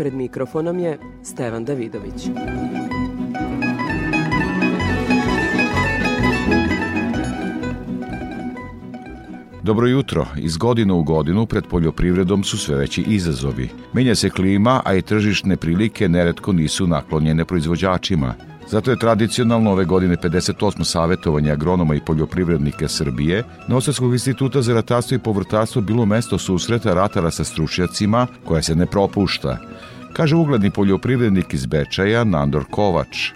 [0.00, 2.28] Pred mikrofonom je Stevan Davidović.
[9.62, 10.26] Dobro jutro.
[10.36, 13.68] Iz godine u godinu pred poljoprivredom su sve veći izazovi.
[13.92, 18.34] Menja se klima, a i tržišne prilike neretko nisu naklonjene proizvođačima.
[18.70, 20.84] Zato je tradicionalno ove godine 58.
[20.84, 26.94] savjetovanje agronoma i poljoprivrednike Srbije na Ostarskog instituta za ratarstvo i povrtarstvo bilo mesto susreta
[26.94, 29.58] ratara sa stručnjacima koja se ne propušta.
[30.12, 33.30] Kaže ugledni poljoprivrednik iz Bečaja Nandor Kovač.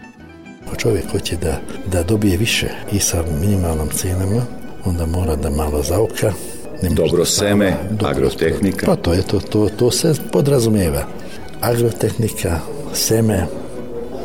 [0.79, 1.61] Čovjek hoće da,
[1.93, 4.43] da dobije više i sa minimalnom cenama,
[4.85, 6.33] onda mora da malo zauka.
[6.83, 8.87] Ne Dobro da seme, dobro- agrotehnika.
[8.87, 11.05] Pa to je to, to, to se podrazumijeva.
[11.61, 12.61] Agrotehnika,
[12.93, 13.47] seme,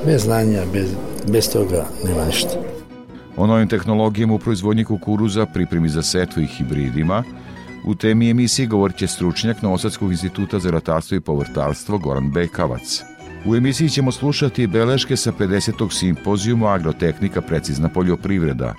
[0.05, 0.89] bez znanja, bez,
[1.31, 2.49] bez toga nema ništa.
[3.37, 7.23] O novim tehnologijama u proizvodnji kukuruza, pripremi za setvu i hibridima,
[7.83, 13.03] u temi emisije govorit će stručnjak Novosadskog instituta za ratarstvo i povrtarstvo Goran Bekavac.
[13.45, 15.93] U emisiji ćemo slušati beleške sa 50.
[15.93, 18.75] simpozijuma Agrotehnika precizna poljoprivreda,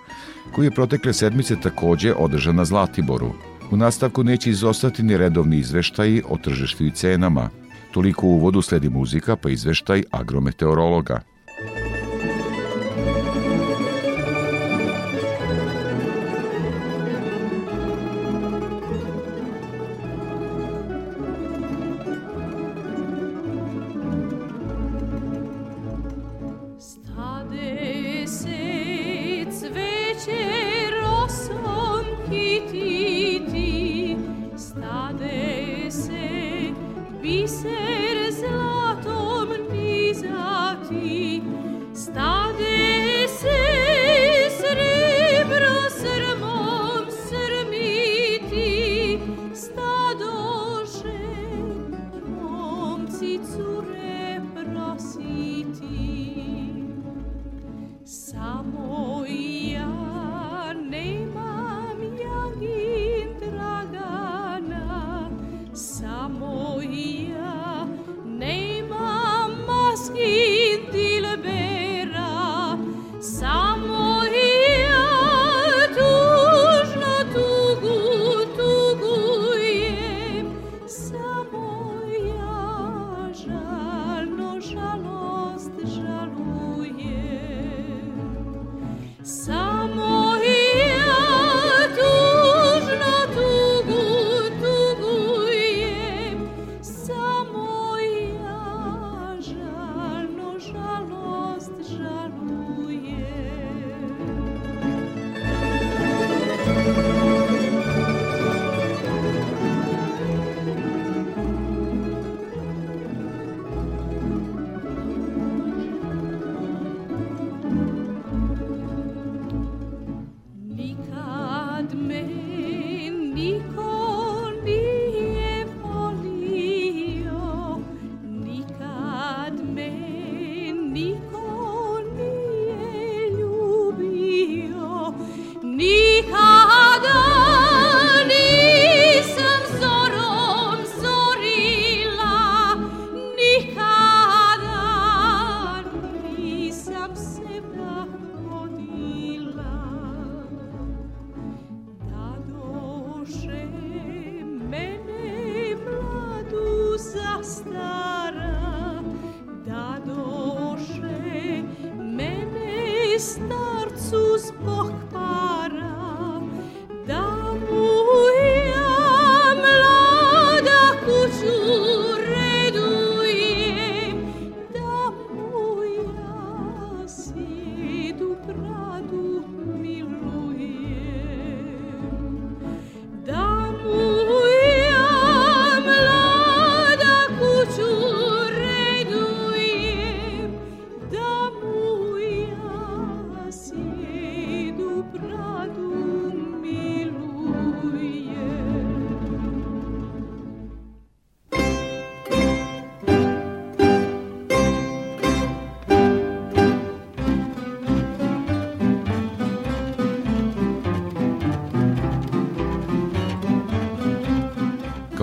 [0.53, 3.33] koji je protekle sedmice takođe održan na Zlatiboru.
[3.70, 7.51] U nastavku neće izostati ni redovni izveštaji o tržištu i cenama.
[7.92, 11.20] Toliko u uvodu sledi muzika pa izveštaj agrometeorologa.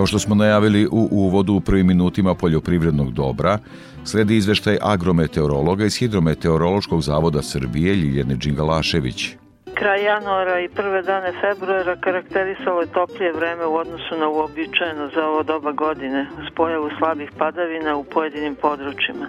[0.08, 3.58] Što smo najavili u uvodu u prvim minutima poljoprivrednog dobra,
[4.04, 9.36] sledi izveštaj agrometeorologa iz Hidrometeorološkog zavoda Srbije Ljiljene Đingalašević.
[9.74, 15.26] Kraj januara i prve dane februara karakterisalo je toplije vreme u odnosu na uobičajeno za
[15.26, 19.26] ovo doba godine, uz pojavu slabih padavina u pojedinim područjima.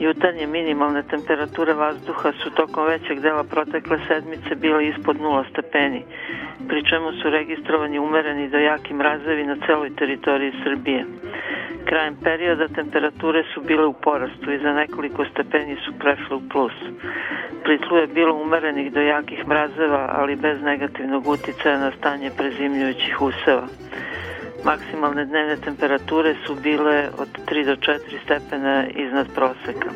[0.00, 6.04] Jutarnje minimalne temperature vazduha su tokom većeg dela protekle sedmice bile ispod 0 stepeni,
[6.68, 11.04] pri čemu su registrovani umereni do jaki mrazevi na celoj teritoriji Srbije.
[11.84, 16.72] Krajem perioda temperature su bile u porastu i za nekoliko stepeni su prešle u plus.
[17.64, 23.22] Pri tlu je bilo umerenih do jakih mrazeva, ali bez negativnog uticaja na stanje prezimljujućih
[23.22, 23.66] useva.
[24.64, 29.90] Maksimalne dnevne temperature su bile od 3 do 4 stepena iznad proseka.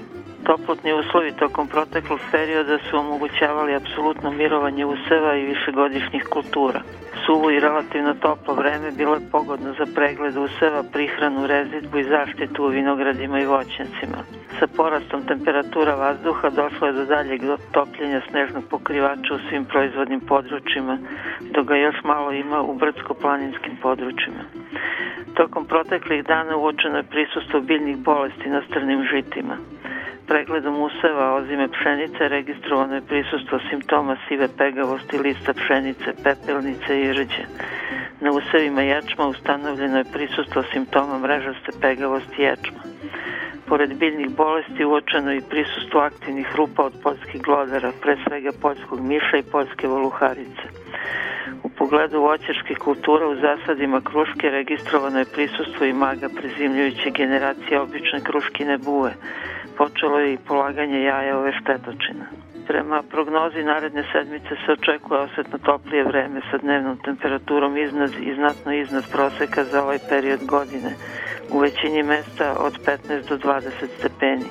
[0.45, 6.81] Toplotni uslovi tokom proteklog perioda su omogućavali apsolutno mirovanje useva i višegodišnjih kultura.
[7.27, 12.65] Suvo i relativno toplo vreme bilo je pogodno za pregled useva, prihranu, rezidbu i zaštitu
[12.65, 14.19] u vinogradima i voćnjacima.
[14.59, 17.41] Sa porastom temperatura vazduha došlo je do daljeg
[17.73, 20.99] topljenja snežnog pokrivača u svim proizvodnim područjima,
[21.55, 24.43] dok ga još malo ima u brdsko-planinskim područjima.
[25.35, 29.57] Tokom proteklih dana uočeno je prisustvo biljnih bolesti na strnim žitima.
[30.33, 37.45] Pregledom useva ozime pšenice registrovano je prisustvo simptoma sive pegavosti lista pšenice, pepelnice i rđe.
[38.21, 42.81] Na usevima ječma ustanovljeno je prisustvo simptoma mrežaste pegavosti ječma.
[43.69, 49.37] Pored biljnih bolesti uočeno je prisustvo aktivnih rupa od poljskih glodara, pre svega poljskog miša
[49.37, 50.65] i poljske voluharice.
[51.63, 58.21] U pogledu voćarskih kultura u zasadima kruške registrovano je prisustvo i maga prezimljujuće generacije obične
[58.25, 59.13] kruškine buve,
[59.77, 62.25] počelo je i polaganje jaja ove štetočina.
[62.67, 68.73] Prema prognozi naredne sedmice se očekuje osetno toplije vreme sa dnevnom temperaturom iznad i znatno
[68.73, 70.91] iznad proseka za ovaj period godine,
[71.51, 74.49] u većini mesta od 15 do 20 stepeni.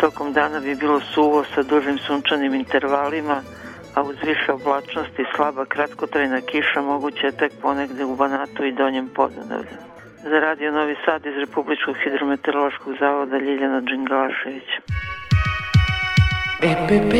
[0.00, 3.42] Tokom dana bi bilo suvo sa dužim sunčanim intervalima,
[3.94, 9.08] a uz više oblačnosti slaba kratkotrajna kiša moguće je tek ponegde u Banatu i Donjem
[9.08, 9.95] Podunavlju.
[10.30, 14.68] Za radio Novi Sad iz Republičkog hidrometeorološkog zavoda Ljiljana Đingalašević.
[16.62, 17.12] EPP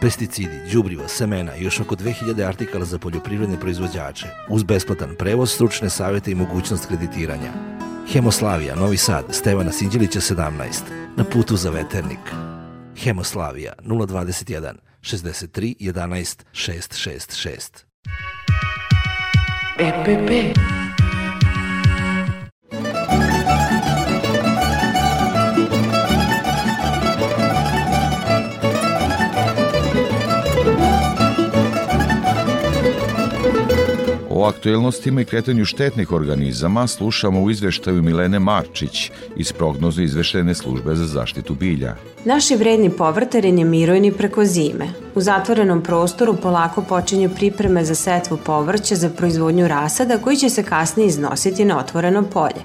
[0.00, 5.90] pesticidi, đubriva, semena i još oko 2000 artikala za poljoprivredne proizvođače, uz besplatan prevoz, stručne
[5.90, 7.52] savete i mogućnost kreditiranja.
[8.12, 10.82] Hemoslavija, Novi Sad, Stevana Sinđelića 17,
[11.16, 12.24] na putu za veternik.
[12.96, 17.87] Hemoslavija 021 63 11 666.
[19.78, 20.87] EPP
[34.38, 40.94] O aktuelnostima i kretanju štetnih organizama slušamo u izveštaju Milene Marčić iz prognoze izveštene službe
[40.94, 41.96] za zaštitu bilja.
[42.24, 44.88] Naši vredni povrtari ne miruju ni preko zime.
[45.14, 50.62] U zatvorenom prostoru polako počinju pripreme za setvu povrća za proizvodnju rasada koji će se
[50.62, 52.62] kasnije iznositi na otvoreno polje.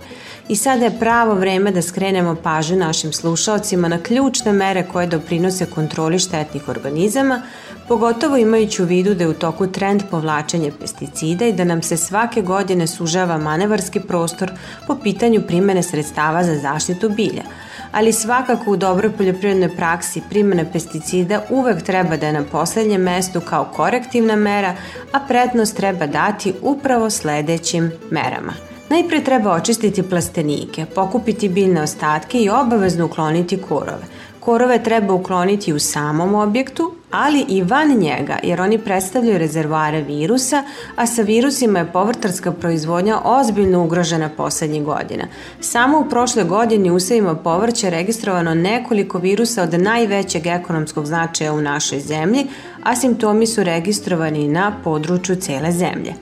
[0.48, 5.66] I sada je pravo vreme da skrenemo pažnju našim slušalcima na ključne mere koje doprinose
[5.66, 7.42] kontroli štetnih organizama,
[7.88, 11.98] pogotovo imajući u vidu da je u toku trend povlačenja pesticida i da nam se
[11.98, 14.52] svake godine sužava manevarski prostor
[14.88, 17.44] po pitanju primene sredstava za zaštitu bilja.
[17.92, 23.42] Ali svakako u dobroj poljoprivrednoj praksi primjena pesticida uvek treba da je na poslednjem mestu
[23.42, 24.76] kao korektivna mera,
[25.12, 28.73] a prednost treba dati upravo sledećim merama.
[28.90, 34.04] Najpre treba očistiti plastenike, pokupiti biljne ostatke i obavezno ukloniti korove.
[34.40, 40.64] Korove treba ukloniti u samom objektu, ali i van njega, jer oni predstavljaju rezervoare virusa,
[40.96, 45.24] a sa virusima je povrtarska proizvodnja ozbiljno ugrožena poslednjih godina.
[45.62, 51.62] Samo u prošle godini u usevima povrća registrovano nekoliko virusa od najvećeg ekonomskog značaja u
[51.62, 52.48] našoj zemlji,
[52.84, 56.14] a simptomi su registrovani na području cele zemlje.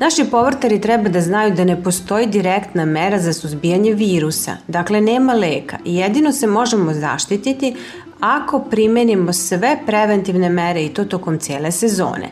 [0.00, 5.34] Naši povrtari treba da znaju da ne postoji direktna mera za suzbijanje virusa, dakle nema
[5.34, 7.74] leka i jedino se možemo zaštititi
[8.20, 12.30] ako primenimo sve preventivne mere i to tokom cijele sezone.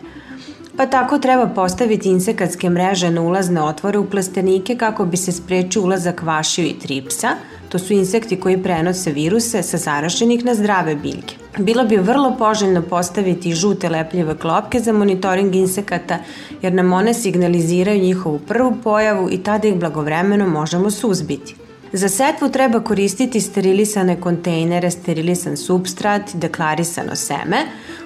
[0.76, 5.82] Pa tako treba postaviti insekatske mreže na ulazne otvore u plastenike kako bi se sprečio
[5.82, 7.28] ulazak vašiju i tripsa,
[7.68, 11.34] to su insekti koji prenose viruse sa zarašenih na zdrave biljke.
[11.58, 16.18] Bilo bi vrlo poželjno postaviti žute lepljive klopke za monitoring insekata,
[16.62, 21.67] jer nam one signaliziraju njihovu prvu pojavu i tada ih blagovremeno možemo suzbiti.
[21.92, 27.56] Za setvu treba koristiti sterilisane kontejnere, sterilisan substrat, deklarisano seme.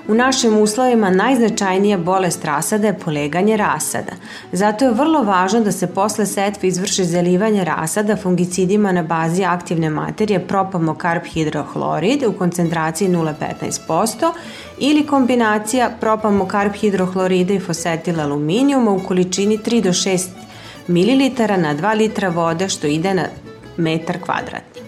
[0.08, 4.12] U našim uslovima najznačajnija bolest rasada je poleganje rasada.
[4.52, 9.90] Zato je vrlo važno da se posle setve izvrši zalivanje rasada fungicidima na bazi aktivne
[9.90, 14.32] materije propamokarp hidrohlorid u koncentraciji 0,15%
[14.78, 20.28] ili kombinacija propamokarp hidrohlorida i fosetil aluminijuma u količini 3 do 6
[20.88, 23.26] ml na 2 litra vode što ide na
[23.76, 24.82] metar kvadratni.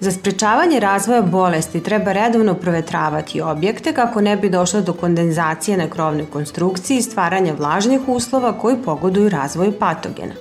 [0.00, 5.90] Za sprečavanje razvoja bolesti treba redovno provetravati objekte kako ne bi došlo do kondenzacije na
[5.90, 10.34] krovnoj konstrukciji i stvaranja vlažnih uslova koji pogoduju razvoju patogena.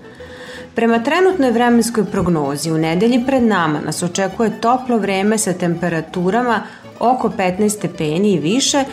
[0.75, 6.62] Prema trenutnoj vremenskoj prognozi u nedelji pred nama nas očekuje toplo vreme sa temperaturama
[7.00, 8.84] oko 15 stepeni i više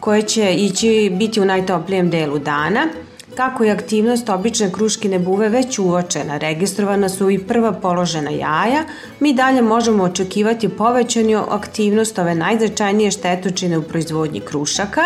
[0.00, 2.88] koje će ići biti u najtoplijem delu dana–
[3.36, 8.84] Kako je aktivnost obične kruškine buve već uočena, registrovana su i prva položena jaja,
[9.20, 15.02] mi dalje možemo očekivati povećanju aktivnost ove najznačajnije štetočine u proizvodnji krušaka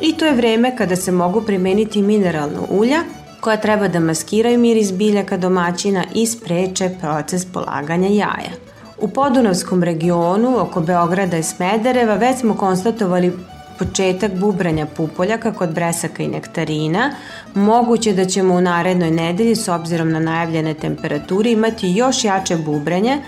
[0.00, 3.00] i to je vreme kada se mogu primeniti mineralna ulja
[3.40, 8.52] koja treba da maskiraju miris biljaka domaćina i spreče proces polaganja jaja.
[9.00, 13.32] U Podunavskom regionu, oko Beograda i Smedereva, već smo konstatovali
[13.78, 17.10] početak bubranja pupoljaka kod bresaka i nektarina,
[17.54, 23.18] moguće da ćemo u narednoj nedelji s obzirom na najavljene temperature imati još jače bubranje,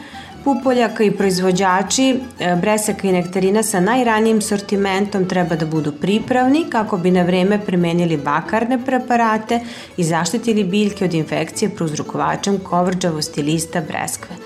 [0.47, 2.05] pupoljaka i proizvođači
[2.41, 7.59] e, bresaka i nektarina sa najranijim sortimentom treba da budu pripravni kako bi na vreme
[7.67, 9.61] primenili bakarne preparate
[9.97, 14.37] i zaštitili biljke od infekcije prouzrokovačem kovrđavosti lista breskve.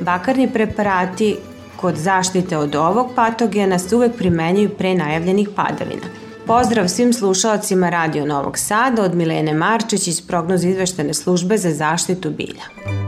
[0.00, 1.36] Bakarni preparati
[1.76, 6.06] kod zaštite od ovog patogena se uvek primenjuju pre najavljenih padavina.
[6.46, 12.30] Pozdrav svim slušalcima Radio Novog Sada od Milene Marčić iz prognoze izveštene službe za zaštitu
[12.30, 13.05] bilja.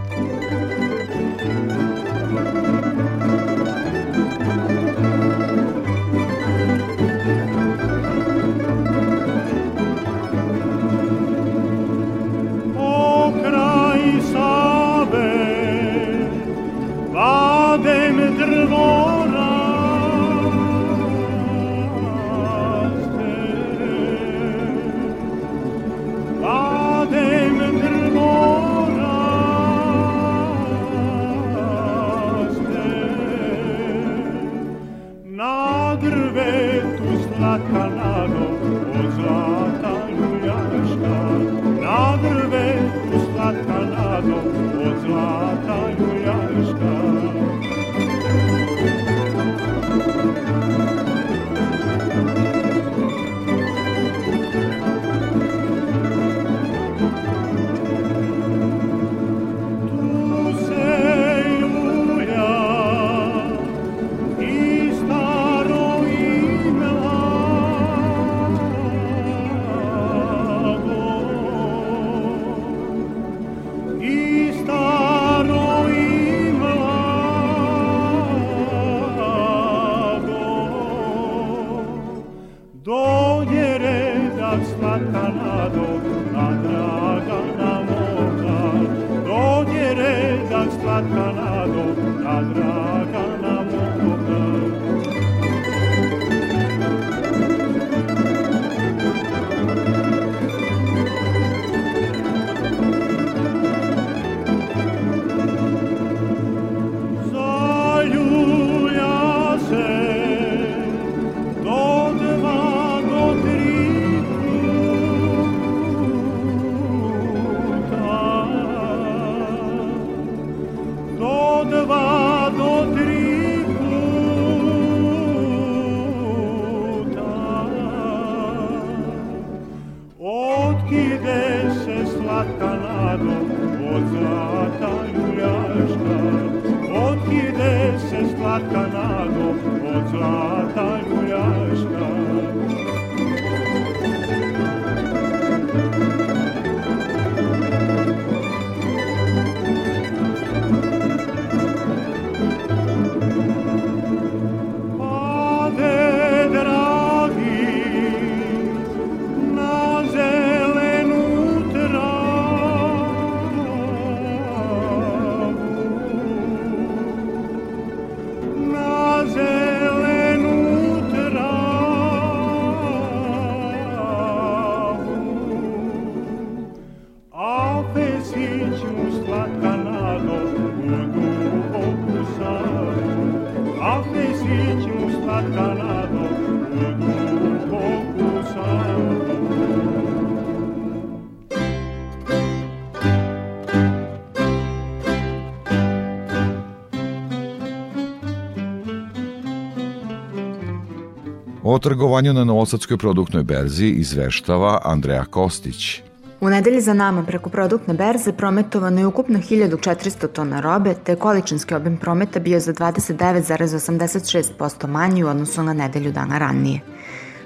[201.79, 206.03] Trgovanju na Novosadskoj produktnoj berzi izveštava Andreja Kostić.
[206.41, 211.75] U nedelji za nama preko produktne berze prometovano je ukupno 1400 tona robe, te količinski
[211.75, 216.81] obim prometa bio za 29,86% manji u odnosu na nedelju dana ranije.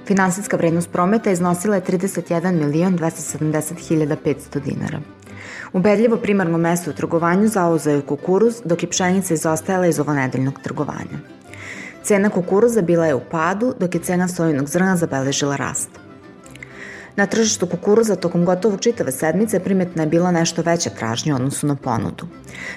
[0.06, 5.00] Finansijska vrednost prometa iznosila je 31 milion 270 500 dinara.
[5.72, 11.18] Ubedljivo primarno mesto u trgovanju zauzeo je kukuruz, dok je pšenica izostajala iz ovanedeljnog trgovanja.
[12.02, 15.90] Cena kukuruza bila je u padu, dok je cena sojinog zrna zabeležila rast.
[17.16, 21.76] Na tržištu kukuruza tokom gotovo čitave sedmice primetna je bila nešto veća tražnja odnosu na
[21.76, 22.26] ponudu.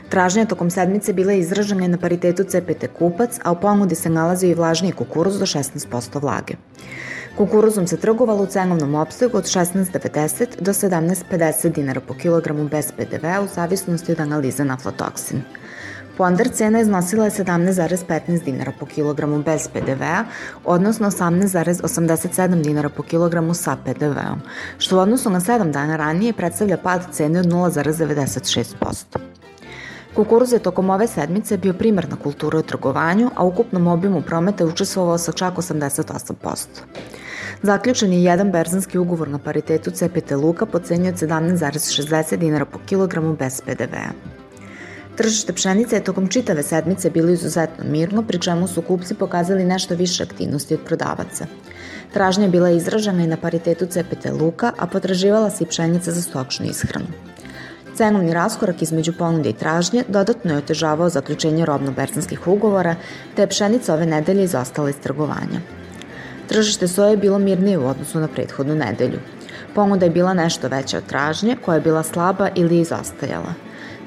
[0.09, 4.49] Tražnja tokom sedmice bila je izražena na paritetu CPT kupac, a u ponudi se nalazio
[4.49, 6.53] i vlažniji kukuruz do 16% vlage.
[7.37, 13.25] Kukuruzom se trgovalo u cenovnom opsegu od 16,90 do 17,50 dinara po kilogramu bez PDV
[13.43, 15.41] u zavisnosti od analize na aflatoksin.
[16.17, 20.23] Ponder cena iznosila je 17,15 dinara po kilogramu bez PDV-a,
[20.65, 24.41] odnosno 18,87 dinara po kilogramu sa PDV-om,
[24.77, 29.03] što u odnosu na 7 dana ranije predstavlja pad cene od 0,96%.
[30.15, 34.67] Kukuruz je tokom ove sedmice bio primarna kultura u trgovanju, a ukupnom obimu prometa je
[34.67, 36.67] učestvovao sa čak 88%.
[37.61, 42.79] Zaključen je jedan berzanski ugovor na paritetu CPT Luka po cenju od 17,60 dinara po
[42.85, 44.44] kilogramu bez PDV-a.
[45.15, 49.95] Tržište pšenice je tokom čitave sedmice bilo izuzetno mirno, pri čemu su kupci pokazali nešto
[49.95, 51.45] više aktivnosti od prodavaca.
[52.13, 56.21] Tražnja je bila izražena i na paritetu CPT Luka, a potraživala se i pšenica za
[56.21, 57.07] stočnu ishranu.
[57.95, 62.95] Cenovni raskorak između ponude i tražnje dodatno je otežavao zaključenje robno-berzanskih ugovora,
[63.35, 65.61] te je pšenica ove nedelje izostala iz trgovanja.
[66.47, 69.19] Tržište soje je bilo mirnije u odnosu na prethodnu nedelju.
[69.75, 73.53] Ponuda je bila nešto veća od tražnje, koja je bila slaba ili izostajala.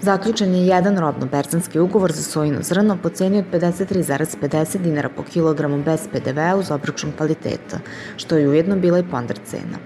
[0.03, 5.83] Zaključen je jedan robno-berzanski ugovor za sojino zrno po ceni od 53,50 dinara po kilogramu
[5.83, 7.79] bez PDV-a uz obračun kvaliteta,
[8.17, 9.79] što je ujedno bila i ponder cena.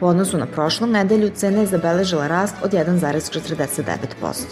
[0.00, 4.44] U odnosu na prošlu nedelju cena je zabeležila rast od 1,49%.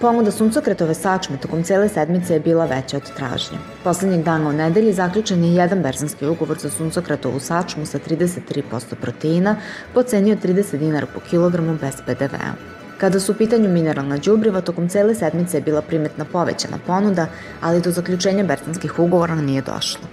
[0.00, 3.58] Ponuda suncokretove sačme tokom cele sedmice je bila veća od tražnje.
[3.84, 9.56] Poslednjeg dana u nedelji zaključen je jedan berzanski ugovor za suncokretovu sačmu sa 33% proteina
[9.94, 12.81] po ceni od 30 dinara po kilogramu bez PDV-a.
[13.02, 17.26] Kada su u pitanju mineralna đubriva, tokom cele sedmice je bila primetna povećana ponuda,
[17.60, 20.06] ali do zaključenja berzanskih ugovora nije došlo.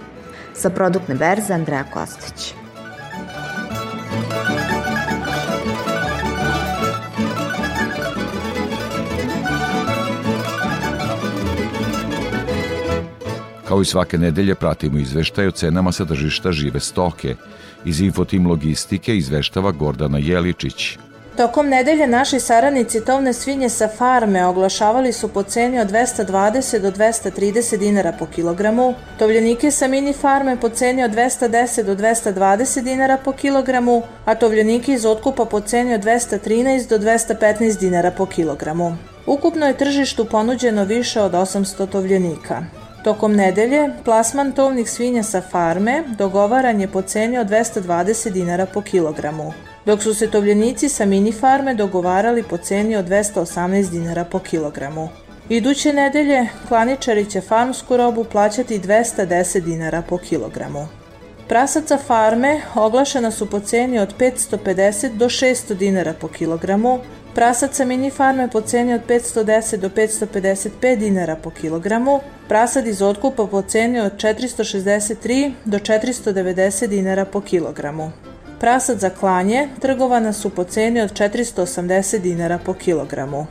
[0.54, 2.54] Sa produktne berze Andreja Kostić.
[13.68, 17.36] Kao i svake nedelje pratimo izveštaj o cenama sa tržišta žive stoke.
[17.84, 20.98] Iz Infotim Logistike izveštava Gordana Jeličić.
[21.36, 26.90] Tokom nedelje naši saradnici tovne svinje sa farme oglašavali su po ceni od 220 do
[26.90, 33.16] 230 dinara po kilogramu, tovljenike sa mini farme po ceni od 210 do 220 dinara
[33.24, 38.96] po kilogramu, a tovljenike iz otkupa po ceni od 213 do 215 dinara po kilogramu.
[39.26, 42.64] Ukupno je tržištu ponuđeno više od 800 tovljenika.
[43.04, 48.82] Tokom nedelje, plasman tovnih svinja sa farme dogovaran je po ceni od 220 dinara po
[48.82, 49.52] kilogramu,
[49.90, 55.08] dok su se tovljenici sa mini farme dogovarali po ceni od 218 dinara po kilogramu.
[55.48, 60.86] Iduće nedelje klaničari će farmsku robu plaćati 210 dinara po kilogramu.
[61.48, 66.98] Prasaca farme oglašena su po ceni od 550 do 600 dinara po kilogramu,
[67.34, 73.02] Prasac sa mini farme po ceni od 510 do 555 dinara po kilogramu, prasad iz
[73.02, 78.12] otkupa po ceni od 463 do 490 dinara po kilogramu.
[78.60, 83.46] Prasad za klanje trgovana su po ceni od 480 dinara po kilogramu.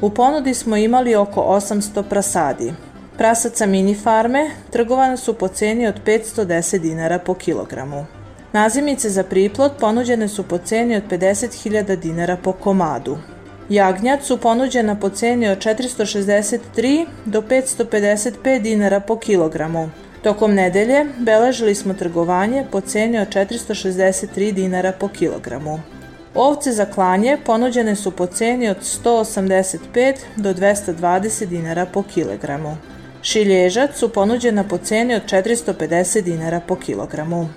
[0.00, 2.72] U ponudi smo imali oko 800 prasadi.
[3.18, 8.06] Prasad sa mini farme trgovana su po ceni od 510 dinara po kilogramu.
[8.52, 13.18] Nazimice za priplot ponuđene su po ceni od 50.000 dinara po komadu.
[13.68, 19.90] Jagnjad su ponuđena po ceni od 463 do 555 dinara po kilogramu.
[20.22, 25.80] Tokom nedelje beležili smo trgovanje po ceni od 463 dinara po kilogramu.
[26.34, 32.76] Ovce za klanje ponuđene su po ceni od 185 do 220 dinara po kilogramu.
[33.22, 37.48] Šilježac su ponuđena po ceni od 450 dinara po kilogramu.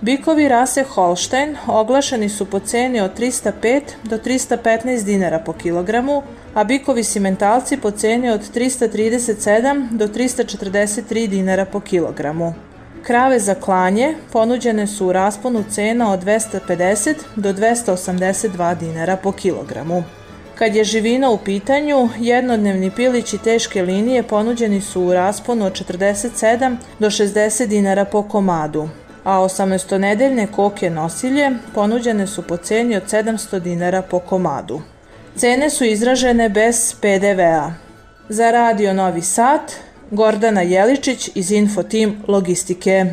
[0.00, 6.22] Bikovi rase Holstein oglašeni su po ceni od 305 do 315 dinara po kilogramu,
[6.54, 12.54] a bikovi simentalci po ceni od 337 do 343 dinara po kilogramu.
[13.02, 20.04] Krave za klanje ponuđene su u rasponu cena od 250 do 282 dinara po kilogramu.
[20.54, 26.76] Kad je živina u pitanju, jednodnevni pilići teške linije ponuđeni su u rasponu od 47
[26.98, 28.88] do 60 dinara po komadu,
[29.24, 34.80] a 18-nedeljne koke nosilje ponuđene su po ceni od 700 dinara po komadu.
[35.36, 37.72] Cene su izražene bez PDV-a.
[38.28, 39.60] Za Radio Novi Sad,
[40.10, 43.06] Gordana Jeličić iz Infotim Logistike.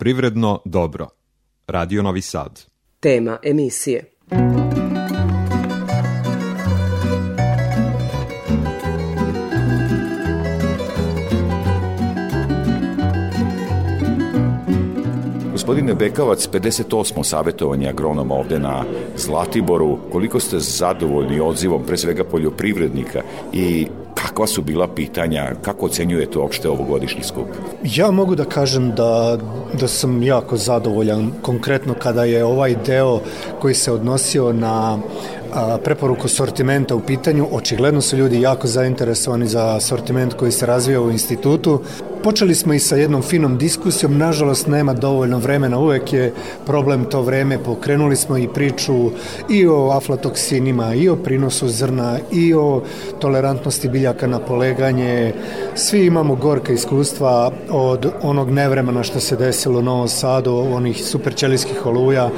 [0.00, 1.08] Poljoprivredno dobro.
[1.66, 2.60] Radio Novi Sad.
[3.00, 4.04] Tema emisije.
[15.52, 17.24] Gospodine Bekavac, 58.
[17.24, 18.84] savjetovanje agronoma ovde na
[19.16, 19.98] Zlatiboru.
[20.12, 23.86] Koliko ste zadovoljni odzivom, pre svega poljoprivrednika i
[24.30, 27.46] kakva su bila pitanja, kako ocenjujete uopšte ovogodišnji skup?
[27.84, 29.38] Ja mogu da kažem da,
[29.80, 33.20] da sam jako zadovoljan, konkretno kada je ovaj deo
[33.60, 34.98] koji se odnosio na
[35.54, 41.00] a, preporuku sortimenta u pitanju, očigledno su ljudi jako zainteresovani za sortiment koji se razvija
[41.00, 41.80] u institutu.
[42.22, 46.32] Počeli smo i sa jednom finom diskusijom, nažalost nema dovoljno vremena, uvek je
[46.66, 49.10] problem to vreme, pokrenuli smo i priču
[49.48, 52.82] i o aflatoksinima, i o prinosu zrna, i o
[53.18, 55.32] tolerantnosti biljaka na poleganje.
[55.74, 61.86] Svi imamo gorka iskustva od onog nevremena što se desilo u Novom Sadu, onih superćelijskih
[61.86, 62.30] oluja,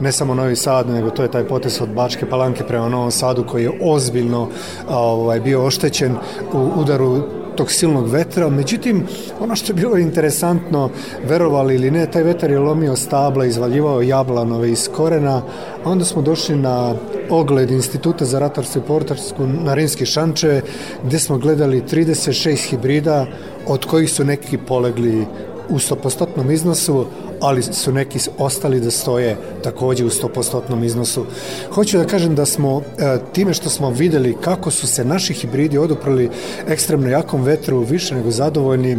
[0.00, 3.44] ne samo Novi Sad, nego to je taj potes od Bačke Palanke prema Novom Sadu
[3.44, 4.48] koji je ozbiljno
[4.88, 6.16] ovaj, bio oštećen
[6.52, 8.48] u udaru tog silnog vetra.
[8.50, 9.06] Međutim,
[9.40, 10.90] ono što je bilo interesantno,
[11.24, 15.42] verovali ili ne, taj vetar je lomio stabla, izvaljivao jablanove iz korena,
[15.84, 16.94] a onda smo došli na
[17.30, 20.60] ogled Instituta za ratarstvo i portarsku na Rimski šanče,
[21.04, 23.26] gde smo gledali 36 hibrida,
[23.66, 25.26] od kojih su neki polegli
[25.68, 27.06] u 100% iznosu,
[27.40, 31.26] ali su neki ostali da stoje takođe u 100% iznosu.
[31.70, 35.78] Hoću da kažem da smo e, time što smo videli kako su se naši hibridi
[35.78, 36.30] oduprali
[36.68, 38.98] ekstremno jakom vetru više nego zadovoljni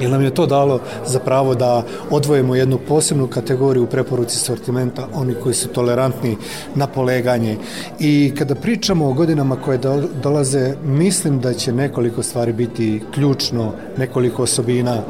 [0.00, 5.08] jer nam je to dalo za pravo da odvojimo jednu posebnu kategoriju u preporuci sortimenta,
[5.14, 6.36] oni koji su tolerantni
[6.74, 7.56] na poleganje.
[7.98, 13.72] I kada pričamo o godinama koje do, dolaze, mislim da će nekoliko stvari biti ključno,
[13.96, 15.02] nekoliko osobina.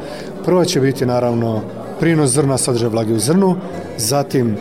[0.45, 1.61] Prva će biti naravno
[1.99, 3.55] prinos zrna sadržaja vlage u zrnu,
[3.97, 4.55] zatim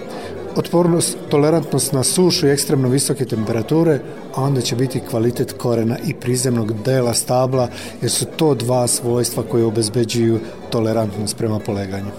[0.57, 4.01] otpornost, tolerantnost na sušu i ekstremno visoke temperature,
[4.35, 7.69] a onda će biti kvalitet korena i prizemnog dela stabla,
[8.03, 12.11] jer su to dva svojstva koje obezbeđuju tolerantnost prema poleganju.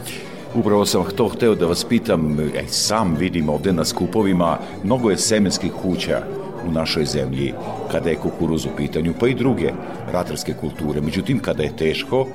[0.56, 5.18] Upravo sam to hteo da vas pitam, e, sam vidim ovde na skupovima, mnogo je
[5.18, 6.24] semenskih kuća
[6.68, 7.54] u našoj zemlji
[7.92, 9.72] kada je kukuruz u pitanju, pa i druge
[10.12, 11.02] ratarske kulture.
[11.02, 12.28] Međutim, kada je teško,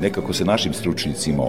[0.00, 1.42] nekako se našim stručnicima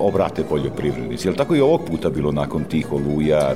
[0.00, 1.28] obrate poljoprivrednici.
[1.28, 3.54] Je li tako i ovog puta bilo nakon tih oluja?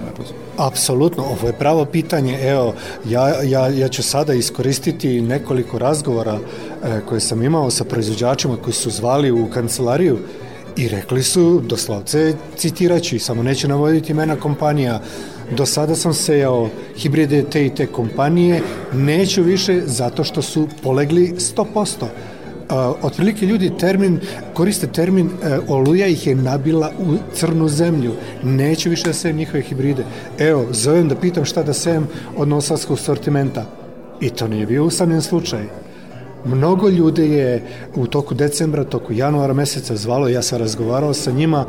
[0.57, 2.38] Apsolutno, ovo je pravo pitanje.
[2.42, 2.74] Evo,
[3.09, 8.74] ja, ja, ja ću sada iskoristiti nekoliko razgovora e, koje sam imao sa proizvođačima koji
[8.74, 10.18] su zvali u kancelariju
[10.76, 15.00] i rekli su, doslovce citiraću, samo neću navoditi imena kompanija,
[15.57, 21.35] do sada sam sejao hibride te i te kompanije, neću više zato što su polegli
[21.37, 22.07] 100%
[23.03, 24.20] otprilike ljudi termin,
[24.55, 28.12] koriste termin e, oluja ih je nabila u crnu zemlju.
[28.42, 30.05] Neću više da sejem njihove hibride.
[30.38, 33.66] Evo, zovem da pitam šta da sejem od novosadskog sortimenta.
[34.20, 35.64] I to nije bio usamljen slučaj.
[36.44, 37.62] Mnogo ljudi je
[37.94, 41.64] u toku decembra, toku januara meseca zvalo, ja sam razgovarao sa njima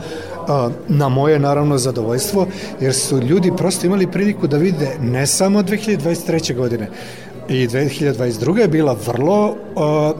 [0.88, 2.48] na moje naravno zadovoljstvo,
[2.82, 6.56] jer su ljudi prosto imali priliku da vide ne samo 2023.
[6.56, 6.90] godine,
[7.50, 8.60] i 2022.
[8.60, 10.14] je bila vrlo uh, uh,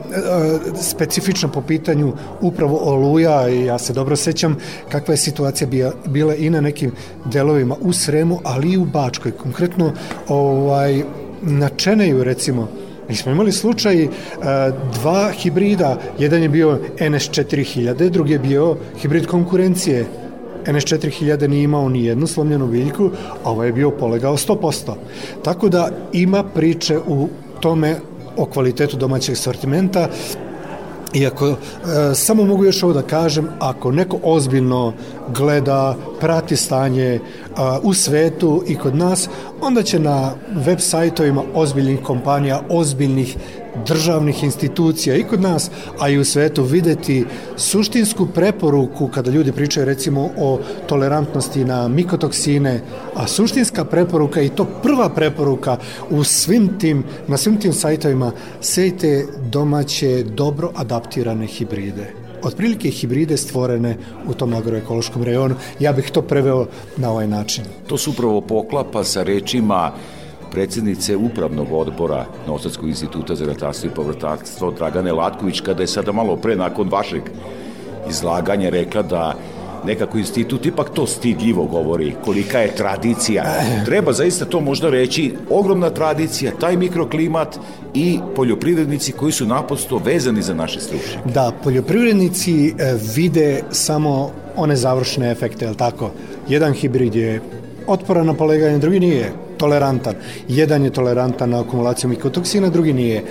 [0.80, 4.56] specifična po pitanju upravo oluja i ja se dobro sećam
[4.88, 6.92] kakva je situacija bila, bila i na nekim
[7.24, 9.32] delovima u Sremu, ali i u Bačkoj.
[9.32, 9.92] Konkretno
[10.28, 11.02] ovaj,
[11.42, 12.68] na Čeneju recimo
[13.08, 14.10] Mi smo imali slučaj uh,
[14.94, 20.06] dva hibrida, jedan je bio NS4000, drugi je bio hibrid konkurencije
[20.66, 23.10] NS4000 nije imao ni jednu slomljenu biljku,
[23.44, 24.92] a ovo je bio polegao 100%.
[25.44, 27.28] Tako da ima priče u
[27.60, 27.96] tome
[28.36, 30.08] o kvalitetu domaćeg sortimenta
[31.14, 31.54] Iako, e,
[32.14, 34.92] samo mogu još ovo da kažem, ako neko ozbiljno
[35.28, 37.20] gleda, prati stanje
[37.56, 39.28] a, u svetu i kod nas,
[39.60, 40.32] onda će na
[40.66, 43.36] web sajtovima ozbiljnih kompanija, ozbiljnih
[43.86, 47.24] državnih institucija i kod nas, a i u svetu videti
[47.56, 52.80] suštinsku preporuku kada ljudi pričaju recimo o tolerantnosti na mikotoksine,
[53.14, 55.76] a suštinska preporuka i to prva preporuka
[56.10, 63.96] u svim tim, na svim tim sajtovima sejte domaće dobro adaptirane hibride otprilike hibride stvorene
[64.28, 65.54] u tom agroekološkom rejonu.
[65.80, 67.64] Ja bih to preveo na ovaj način.
[67.86, 69.92] To se upravo poklapa sa rečima
[70.56, 76.36] predsednice upravnog odbora Novosadskog instituta za ratarstvo i povrtarstvo Dragane Latković, kada je sada malo
[76.36, 77.22] pre nakon vašeg
[78.10, 79.34] izlaganja rekla da
[79.84, 83.44] nekako institut ipak to stidljivo govori, kolika je tradicija.
[83.84, 87.58] Treba zaista to možda reći, ogromna tradicija, taj mikroklimat
[87.94, 91.28] i poljoprivrednici koji su naposto vezani za naše stručnjake.
[91.34, 96.10] Da, poljoprivrednici e, vide samo one završne efekte, je tako?
[96.48, 97.40] Jedan hibrid je
[97.86, 100.14] otporan na poleganje, drugi nije tolerantan.
[100.48, 103.24] Jedan je tolerantan na akumulaciju mikotoksina, drugi nije.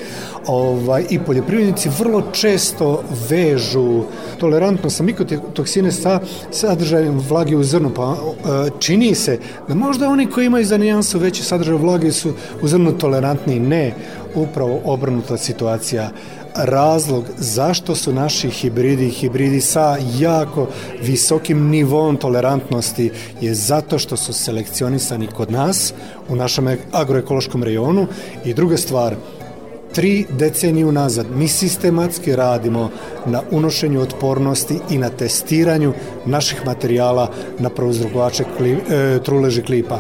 [0.47, 4.03] Ovaj, I poljoprivrednici vrlo često vežu
[4.39, 6.19] tolerantnost sa mikotoksine sa
[6.51, 11.19] sadržajem vlage u zrnu, pa e, čini se da možda oni koji imaju za nijansu
[11.19, 13.59] veći sadržaj vlage su u zrnu tolerantni.
[13.59, 13.93] Ne,
[14.35, 16.09] upravo obrnuta situacija
[16.55, 20.67] razlog zašto su naši hibridi hibridi sa jako
[21.01, 25.93] visokim nivom tolerantnosti je zato što su selekcionisani kod nas
[26.29, 28.07] u našem agroekološkom rejonu
[28.45, 29.15] i druga stvar
[29.95, 32.89] tri decenije unazad mi sistematski radimo
[33.25, 35.93] na unošenju otpornosti i na testiranju
[36.25, 39.99] naših materijala na prouzrokovače kli, e, truleži klipa.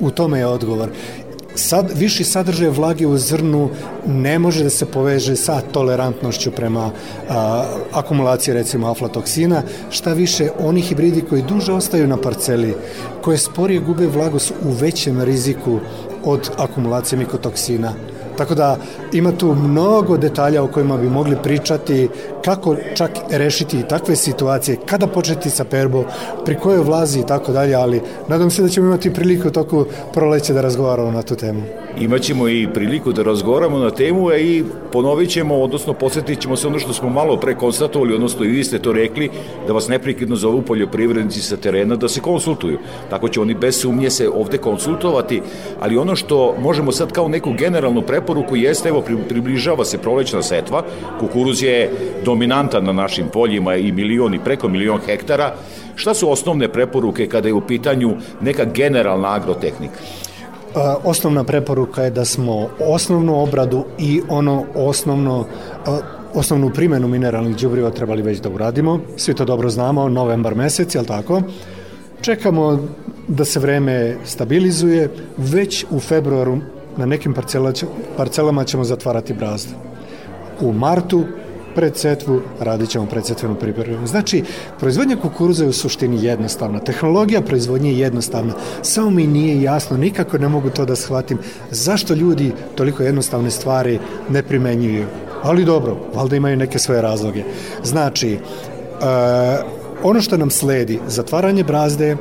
[0.00, 0.90] U tome je odgovor
[1.54, 3.70] sad, viši sadržaj vlage u zrnu
[4.06, 6.90] ne može da se poveže sa tolerantnošću prema
[7.28, 12.74] a, akumulaciji recimo aflatoksina, šta više oni hibridi koji duže ostaju na parceli,
[13.22, 15.78] koje sporije gube vlagu su u većem riziku
[16.24, 17.92] od akumulacije mikotoksina.
[18.42, 18.76] Tako da
[19.12, 22.08] ima tu mnogo detalja o kojima bi mogli pričati
[22.44, 26.04] kako čak rešiti takve situacije, kada početi sa perbo,
[26.44, 29.84] pri kojoj vlazi i tako dalje, ali nadam se da ćemo imati priliku u toku
[30.12, 31.62] proleća da razgovaramo na tu temu.
[32.00, 36.78] Imaćemo i priliku da razgovaramo na temu i ponovit ćemo, odnosno podsjetit ćemo se ono
[36.78, 39.30] što smo malo pre konstatovali, odnosno i vi ste to rekli,
[39.66, 42.78] da vas neprekidno zovu poljoprivrednici sa terena da se konsultuju.
[43.10, 45.42] Tako će oni bez sumnje se ovde konsultovati,
[45.80, 50.84] ali ono što možemo sad kao neku generalnu preporuku jeste, evo, približava se prolećna setva,
[51.20, 51.90] kukuruz je
[52.24, 55.54] dominantan na našim poljima i milioni, preko milion hektara.
[55.94, 59.98] Šta su osnovne preporuke kada je u pitanju neka generalna agrotehnika?
[61.04, 65.46] Osnovna preporuka je da smo osnovnu obradu i ono osnovno
[66.34, 69.00] osnovnu primenu mineralnih đubriva trebali već da uradimo.
[69.16, 71.42] Svi to dobro znamo, novembar mesec, jel tako?
[72.20, 72.78] Čekamo
[73.28, 76.58] da se vreme stabilizuje, već u februaru
[76.96, 77.34] na nekim
[78.16, 79.74] parcelama ćemo zatvarati brazde.
[80.60, 81.24] U martu
[81.74, 84.06] pred setvu, radit ćemo predsetvenu pripremu.
[84.06, 84.42] Znači,
[84.80, 86.80] proizvodnja kukuruza je u suštini jednostavna.
[86.80, 88.54] Tehnologija proizvodnje je jednostavna.
[88.82, 91.38] Samo mi nije jasno, nikako ne mogu to da shvatim,
[91.70, 95.06] zašto ljudi toliko jednostavne stvari ne primenjuju.
[95.42, 97.44] Ali dobro, valjda imaju neke svoje razloge.
[97.84, 98.38] Znači, e,
[100.02, 102.16] ono što nam sledi, zatvaranje brazde,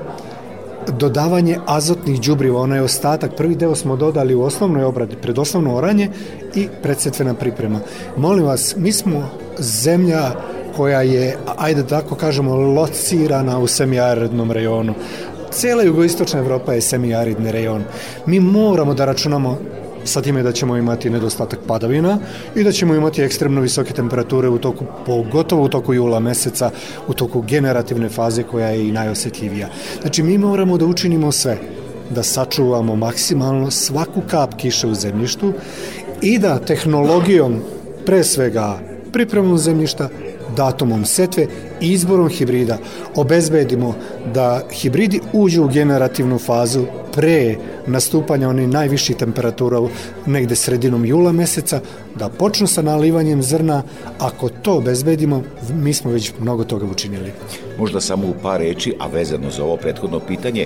[0.88, 6.10] dodavanje azotnih đubriva, onaj ostatak, prvi deo smo dodali u osnovnoj obradi, pred osnovno oranje
[6.56, 7.80] i predsetvena priprema.
[8.18, 10.32] Molim vas, mi smo zemlja
[10.76, 14.94] koja je, ajde tako kažemo, locirana u semiaridnom rejonu.
[15.52, 17.84] Cela jugoistočna Evropa je semiaridni rejon.
[18.26, 19.58] Mi moramo da računamo
[20.04, 22.20] sa time da ćemo imati nedostatak padavina
[22.56, 26.72] i da ćemo imati ekstremno visoke temperature u toku, pogotovo u toku jula meseca,
[27.08, 29.70] u toku generativne faze koja je i najosetljivija.
[30.02, 31.58] Znači mi moramo da učinimo sve
[32.10, 35.54] da sačuvamo maksimalno svaku kap kiše u zemljištu
[36.22, 37.62] i da tehnologijom
[38.06, 38.80] pre svega
[39.12, 40.10] pripremom zemljišta,
[40.56, 41.48] datumom setve
[41.82, 42.78] i izborom hibrida
[43.16, 43.96] obezbedimo
[44.34, 47.56] da hibridi uđu u generativnu fazu pre
[47.88, 49.82] nastupanja onih najviših temperatura
[50.26, 51.82] negde sredinom jula meseca,
[52.16, 53.84] da počnu sa nalivanjem zrna,
[54.20, 55.44] ako to obezbedimo,
[55.74, 57.32] mi smo već mnogo toga učinili.
[57.78, 60.66] Možda samo u par reči, a vezano za ovo prethodno pitanje,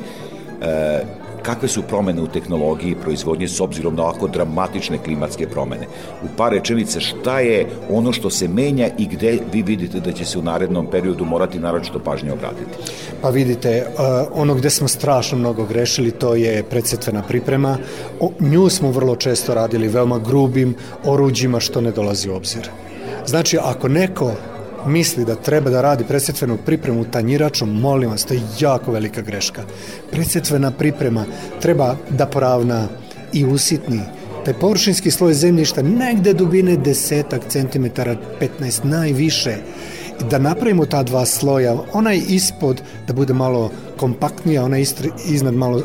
[0.62, 1.02] e,
[1.46, 5.88] kakve su promene u tehnologiji proizvodnje s obzirom na ovako dramatične klimatske promene.
[6.24, 10.26] U par rečenica šta je ono što se menja i gde vi vidite da će
[10.26, 12.92] se u narednom periodu morati naročito pažnje obratiti?
[13.22, 17.78] Pa vidite, uh, ono gde smo strašno mnogo grešili to je predsetvena priprema.
[18.20, 22.70] O, nju smo vrlo često radili veoma grubim oruđima što ne dolazi u obzir.
[23.26, 24.32] Znači, ako neko
[24.86, 29.64] misli da treba da radi presjetvenu pripremu tanjiračom, molim vas, to je jako velika greška.
[30.12, 31.26] Presjetvena priprema
[31.62, 32.88] treba da poravna
[33.34, 34.02] i usitni
[34.46, 38.16] taj površinski sloj zemljišta negde dubine desetak centimetara,
[38.60, 39.56] 15 najviše,
[40.30, 44.86] da napravimo ta dva sloja, onaj ispod da bude malo kompaktnija, onaj
[45.26, 45.84] iznad malo uh,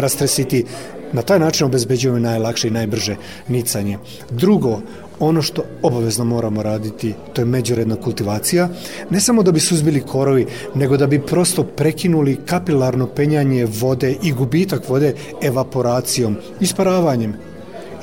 [0.00, 0.64] rastresiti
[1.12, 3.16] Na taj način obezbeđujemo najlakše i najbrže
[3.48, 3.98] nicanje.
[4.30, 4.80] Drugo,
[5.20, 8.68] ono što obavezno moramo raditi, to je međuredna kultivacija,
[9.10, 14.32] ne samo da bi suzbili korovi, nego da bi prosto prekinuli kapilarno penjanje vode i
[14.32, 17.34] gubitak vode evaporacijom, isparavanjem.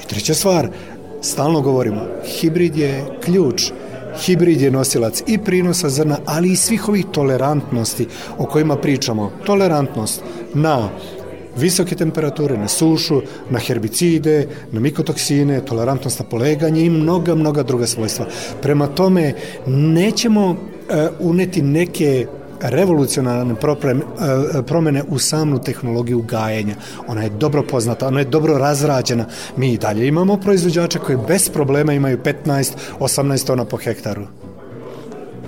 [0.03, 0.69] I treća stvar,
[1.21, 3.71] stalno govorimo, hibrid je ključ,
[4.25, 9.31] Hibrid je nosilac i prinosa zrna, ali i svih ovih tolerantnosti o kojima pričamo.
[9.45, 10.21] Tolerantnost
[10.53, 10.89] na
[11.57, 17.87] visoke temperature, na sušu, na herbicide, na mikotoksine, tolerantnost na poleganje i mnoga, mnoga druga
[17.87, 18.25] svojstva.
[18.61, 19.33] Prema tome,
[19.67, 20.57] nećemo uh,
[21.19, 22.25] uneti neke
[22.63, 26.75] revolucionarne e, promene u samnu tehnologiju gajenja.
[27.07, 29.25] Ona je dobro poznata, ona je dobro razrađena.
[29.57, 34.21] Mi i dalje imamo proizvođače koji bez problema imaju 15-18 tona po hektaru.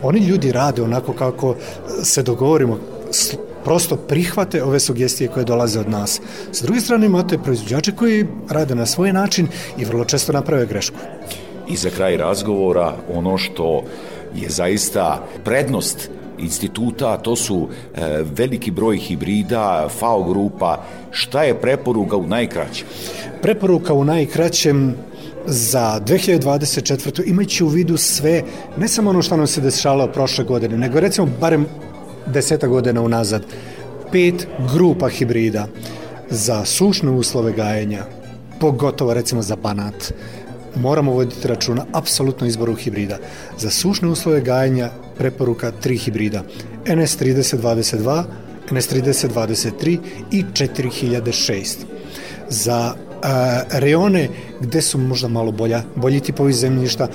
[0.03, 1.55] Oni ljudi rade onako kako
[2.03, 2.79] se dogovorimo
[3.65, 6.21] prosto prihvate ove sugestije koje dolaze od nas.
[6.51, 9.47] S druge strane imate proizvođače koji rade na svoj način
[9.77, 10.97] i vrlo često naprave grešku.
[11.67, 13.83] I za kraj razgovora ono što
[14.35, 20.83] je zaista prednost instituta, to su e, veliki broj hibrida, FAO grupa.
[21.11, 22.87] Šta je preporuka u najkraćem?
[23.41, 24.95] Preporuka u najkraćem
[25.45, 27.23] za 2024.
[27.25, 28.43] imajući u vidu sve,
[28.77, 31.65] ne samo ono što nam se dešavalo prošle godine, nego recimo barem
[32.27, 33.43] deseta godina unazad
[34.11, 35.67] pet grupa hibrida
[36.29, 38.05] za sušne uslove gajenja,
[38.59, 40.13] pogotovo recimo za banat,
[40.75, 43.17] moramo voditi računa apsolutno izboru hibrida.
[43.57, 46.43] Za sušne uslove gajenja preporuka tri hibrida.
[46.85, 48.23] NS3022,
[48.69, 49.97] NS3023
[50.31, 51.75] i 4006.
[52.49, 54.29] Za uh, reone
[54.61, 57.07] gde su možda malo bolja, bolji tipovi zemljišta,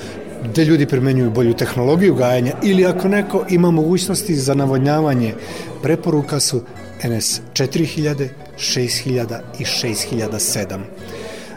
[0.45, 5.35] gde ljudi primenjuju bolju tehnologiju gajanja ili ako neko ima mogućnosti za navodnjavanje,
[5.83, 6.63] preporuka su
[7.05, 8.29] NS 4000,
[8.59, 10.79] 6000 i 6007.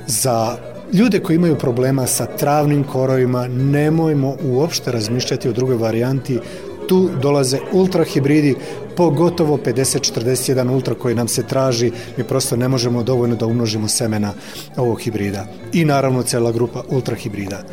[0.07, 0.57] Za
[0.93, 6.39] ljude koji imaju problema sa travnim korovima, nemojmo uopšte razmišljati o drugoj varijanti,
[6.87, 8.55] tu dolaze ultra hibridi,
[8.97, 14.33] pogotovo 5041 ultra koji nam se traži, mi prosto ne možemo dovoljno da umnožimo semena
[14.77, 15.47] ovog hibrida.
[15.73, 17.63] I naravno cela grupa ultra hibrida.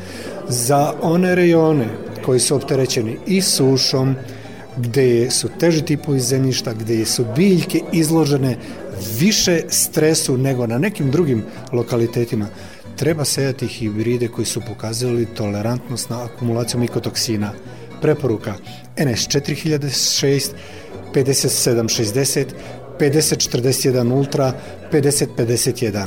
[0.49, 1.87] Za one rejone
[2.25, 4.15] koji su opterećeni i sušom,
[4.77, 8.57] gde su teži tipovi zemljišta, gde su biljke izložene
[9.19, 12.47] više stresu nego na nekim drugim lokalitetima,
[12.97, 17.53] treba sejati hibride koji su pokazali tolerantnost na akumulaciju mikotoksina.
[18.01, 18.55] Preporuka
[18.99, 20.51] NS 4006,
[21.15, 22.47] 5760,
[22.99, 24.53] 5041 Ultra,
[24.93, 26.07] 5051.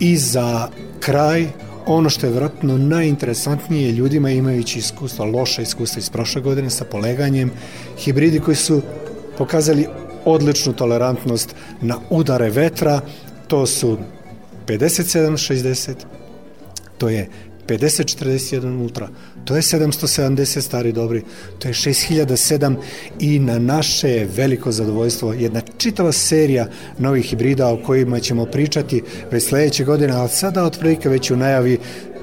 [0.00, 0.68] I za
[1.00, 1.46] kraj,
[1.86, 7.50] ono što je vratno najinteresantnije ljudima imajući iskustva, loša iskustva iz prošle godine sa poleganjem,
[7.98, 8.82] hibridi koji su
[9.38, 9.86] pokazali
[10.24, 13.00] odličnu tolerantnost na udare vetra,
[13.48, 13.98] to su
[14.66, 15.94] 5760,
[16.98, 17.28] to je
[17.66, 19.08] 5041 Ultra,
[19.44, 21.22] to je 770 stari dobri,
[21.58, 22.76] to je 6007
[23.20, 26.66] i na naše veliko zadovoljstvo jedna čitava serija
[26.98, 31.78] novih hibrida o kojima ćemo pričati već sledeće godine, ali sada otprilike već u najavi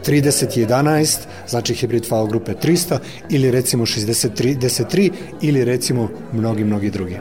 [0.06, 2.98] 3011, znači hibrid FAO grupe 300
[3.30, 5.12] ili recimo 6033
[5.42, 7.18] ili recimo mnogi, mnogi drugi.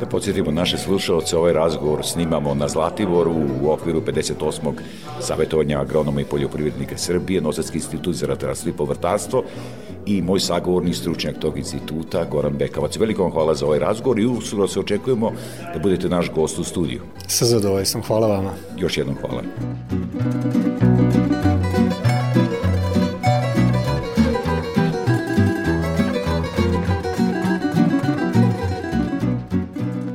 [0.00, 4.72] Da podsjetimo naše slušalce, ovaj razgovor snimamo na Zlatiboru u okviru 58.
[5.20, 9.44] savjetovanja agronoma i poljoprivrednika Srbije, Nosadski institut za ratarstvo i povrtarstvo
[10.06, 12.96] i moj sagovorni stručnjak tog instituta, Goran Bekavac.
[12.96, 15.32] Veliko vam hvala za ovaj razgovor i uskoro se očekujemo
[15.74, 17.00] da budete naš gost u studiju.
[17.26, 18.50] Sa zadovoljstvom, hvala vama.
[18.76, 19.42] Još jednom hvala.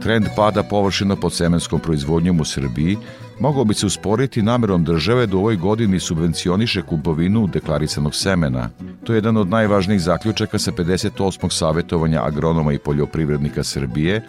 [0.06, 2.98] Trend pada površina pod semenskom proizvodnjom u Srbiji
[3.40, 8.70] mogao bi se usporiti namerom države da u ovoj godini subvencioniše kupovinu deklarisanog semena.
[9.04, 11.50] To je jedan od najvažnijih zaključaka sa 58.
[11.50, 14.22] savjetovanja agronoma i poljoprivrednika Srbije,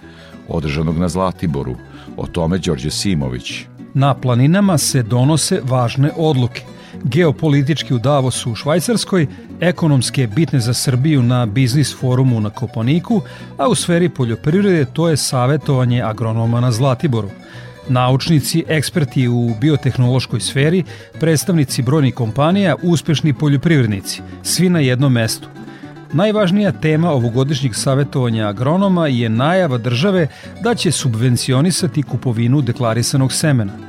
[0.49, 1.77] održanog na Zlatiboru.
[2.17, 3.65] O tome Đorđe Simović.
[3.95, 6.63] Na planinama se donose važne odluke–
[7.05, 9.27] geopolitički u Davosu u Švajcarskoj,
[9.61, 13.23] ekonomske bitne za Srbiju na biznis forumu na Koponiku,
[13.59, 17.31] a u sferi poljoprivrede to je savetovanje agronoma na Zlatiboru.
[17.89, 20.85] Naučnici, eksperti u biotehnološkoj sferi,
[21.21, 25.49] predstavnici brojnih kompanija, uspešni poljoprivrednici, svi na jednom mestu.
[26.13, 30.29] Najvažnija tema ovogodišnjeg savetovanja agronoma je najava države
[30.63, 33.73] da će subvencionisati kupovinu deklarisanog semena–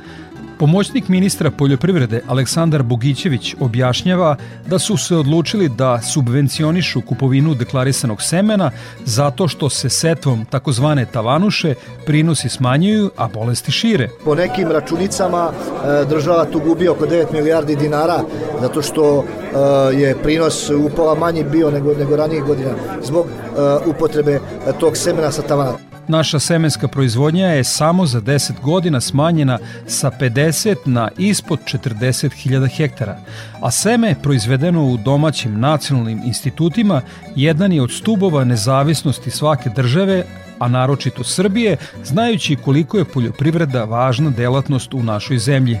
[0.58, 4.36] Pomoćnik ministra poljoprivrede Aleksandar Bogićević objašnjava
[4.66, 8.70] da su se odlučili da subvencionišu kupovinu deklarisanog semena
[9.04, 11.74] zato što se setvom takozvane tavanuše
[12.06, 14.08] prinosi smanjuju, a bolesti šire.
[14.24, 18.22] Po nekim računicama e, država tu gubi oko 9 milijardi dinara
[18.60, 22.70] zato što e, je prinos upola manji bio nego, nego ranijih godina
[23.02, 24.40] zbog e, upotrebe
[24.80, 25.87] tog semena sa tavana.
[26.08, 33.18] Naša semenska proizvodnja je samo za 10 godina smanjena sa 50 na ispod 40.000 hektara,
[33.62, 37.00] a seme proizvedeno u domaćim nacionalnim institutima
[37.36, 40.24] jedan je od stubova nezavisnosti svake države,
[40.58, 45.78] a naročito Srbije, znajući koliko je poljoprivreda važna delatnost u našoj zemlji.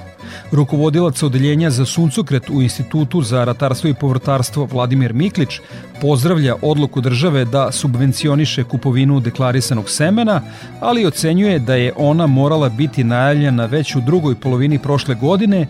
[0.52, 5.60] Rukovodilac odeljenja za suncokret u Institutu za ratarstvo i povrtarstvo Vladimir Miklić
[6.00, 10.42] pozdravlja odluku države da subvencioniše kupovinu deklarisanog semena,
[10.80, 15.66] ali ocenjuje da je ona morala biti najavljena već u drugoj polovini prošle godine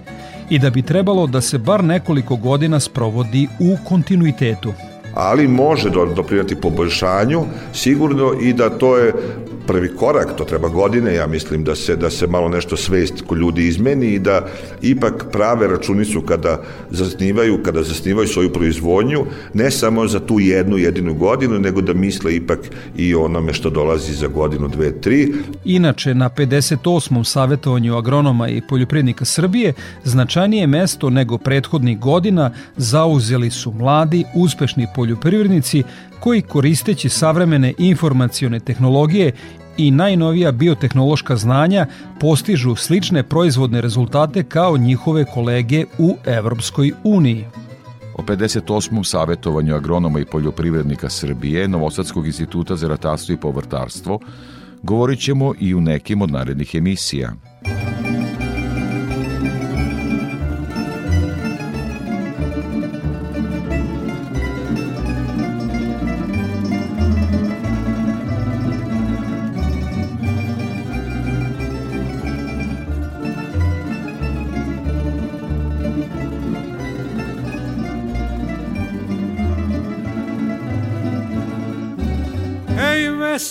[0.51, 4.73] i da bi trebalo da se bar nekoliko godina sprovodi u kontinuitetu
[5.19, 9.13] ali može doprinati poboljšanju sigurno i da to je
[9.69, 13.39] prvi korak, to treba godine, ja mislim da se, da se malo nešto svest kod
[13.39, 14.47] ljudi izmeni i da
[14.83, 21.15] ipak prave računicu kada zasnivaju, kada zasnivaju svoju proizvodnju, ne samo za tu jednu jedinu
[21.15, 22.59] godinu, nego da misle ipak
[22.97, 25.33] i onome što dolazi za godinu, dve, tri.
[25.65, 27.25] Inače, na 58.
[27.25, 29.73] savjetovanju agronoma i poljoprivrednika Srbije
[30.05, 35.83] značajnije mesto nego prethodnih godina zauzeli su mladi, uspešni poljoprivrednici
[36.21, 39.33] koji koristeći savremene informacione tehnologije
[39.79, 41.87] i najnovija biotehnološka znanja
[42.21, 47.45] postižu slične proizvodne rezultate kao njihove kolege u Evropskoj uniji.
[48.15, 49.05] O 58.
[49.05, 54.21] savjetovanju agronoma i poljoprivrednika Srbije Novosadskog instituta za ratarstvo i povrtarstvo
[54.83, 57.33] govorit ćemo i u nekim od narednih emisija–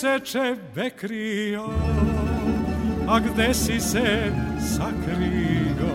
[0.02, 1.66] meseče bekrio,
[3.08, 5.88] a gde si se sakrio?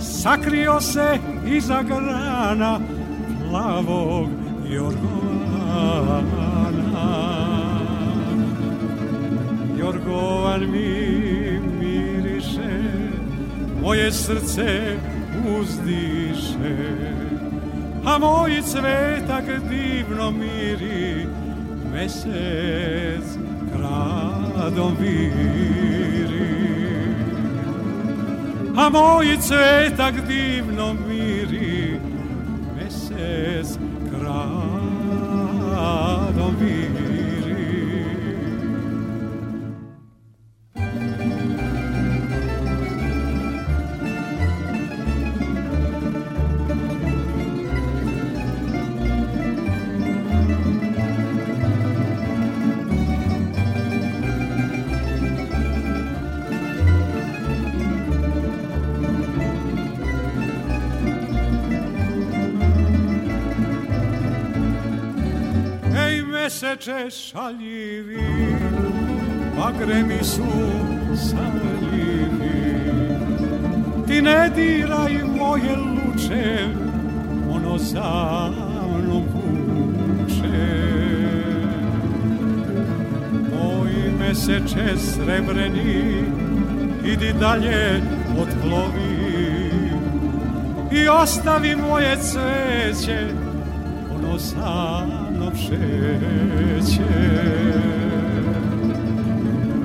[0.00, 2.80] Sakrio se iza grana
[3.48, 4.28] plavog
[4.70, 6.12] Jorgovana.
[9.78, 12.82] Jorgovan mi miriše,
[13.82, 14.96] moje srce
[15.58, 16.76] uzdiše,
[18.04, 21.26] a moj cvetak divno miri,
[21.92, 23.26] mesec
[23.72, 26.48] gradom viri.
[28.76, 32.00] A moj cvetak divno miri,
[32.76, 33.78] mesec
[34.10, 34.52] gradom
[36.60, 37.01] viri.
[66.62, 68.22] Ej meseče šaljivi,
[69.56, 70.42] bagremi su
[71.16, 72.52] saljivi.
[74.06, 76.68] Ti ne diraj moje luče,
[77.50, 78.50] ono za
[78.88, 80.68] mnom vuče.
[83.50, 86.24] Moj meseče srebreni,
[87.04, 88.02] idi dalje
[88.38, 89.22] odplovi
[90.92, 93.26] i ostavi moje cveće,
[94.14, 95.21] ono sa
[95.56, 97.02] šeće.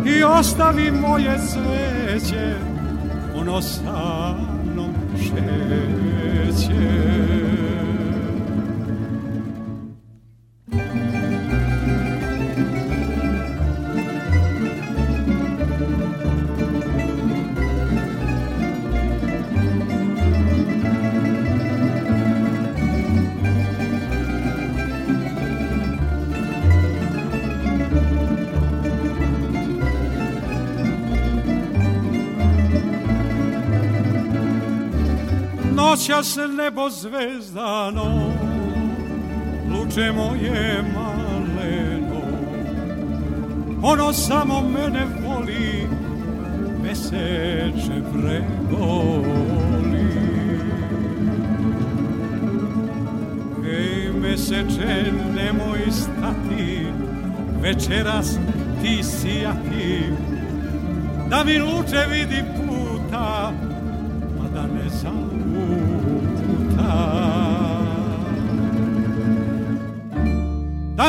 [0.05, 2.55] I ostavi moje cveće,
[3.35, 5.47] ono sa mnom šeće.
[36.07, 38.33] Noćas nebo zvezdano,
[39.71, 42.21] luče moje maleno,
[43.81, 45.87] ono samo mene voli,
[46.83, 49.17] meseče pregoli.
[53.69, 56.87] Ej, meseče, nemoj stati,
[57.61, 58.37] večeras
[58.81, 60.03] ti sijati,
[61.29, 62.56] da mi luče vidi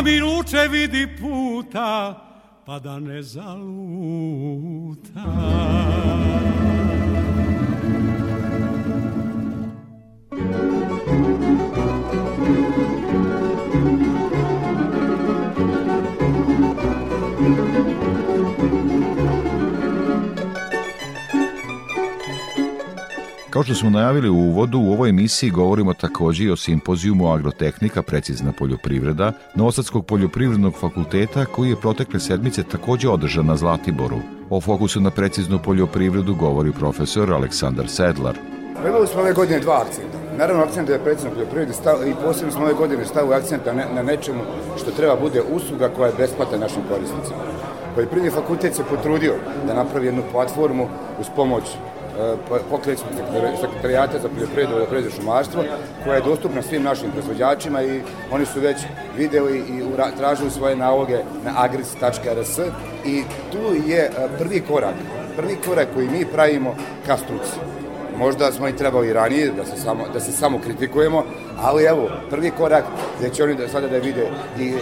[0.04, 2.14] Mi luče vidi puta,
[2.66, 3.88] pa da ne zaluta.
[23.58, 28.02] Kao što smo najavili u uvodu, u ovoj emisiji govorimo takođe i o simpozijumu agrotehnika,
[28.02, 34.20] precizna poljoprivreda, Novosadskog poljoprivrednog fakulteta koji je protekle sedmice takođe održan na Zlatiboru.
[34.50, 38.38] O fokusu na preciznu poljoprivredu govori profesor Aleksandar Sedlar.
[38.88, 40.18] Imali smo ove godine dva akcenta.
[40.36, 44.02] Naravno, akcent je precizno poljoprivredi stav, i posebno smo ove godine stavili akcent na, na
[44.02, 44.40] nečemu
[44.76, 47.42] što treba bude usluga koja je besplatna našim korisnicima.
[47.94, 49.34] Poljoprivredni fakultet se potrudio
[49.66, 50.88] da napravi jednu platformu
[51.20, 51.64] uz pomoć
[52.70, 53.12] pokrećnog
[53.60, 55.64] sekretarijata za poljoprivredu, poljoprivredu šumarstvo,
[56.04, 58.00] koja je dostupna svim našim proizvođačima i
[58.30, 58.76] oni su već
[59.16, 59.82] videli i
[60.18, 62.58] tražili svoje naloge na agris.rs
[63.04, 64.94] i tu je prvi korak,
[65.36, 66.74] prvi korak koji mi pravimo
[67.06, 67.77] ka struci.
[68.18, 71.24] Možda smo i trebali ranije da se samo, da se samo kritikujemo,
[71.62, 72.84] ali evo, prvi korak
[73.18, 74.26] gde će oni da, sada da vide
[74.58, 74.78] i uh,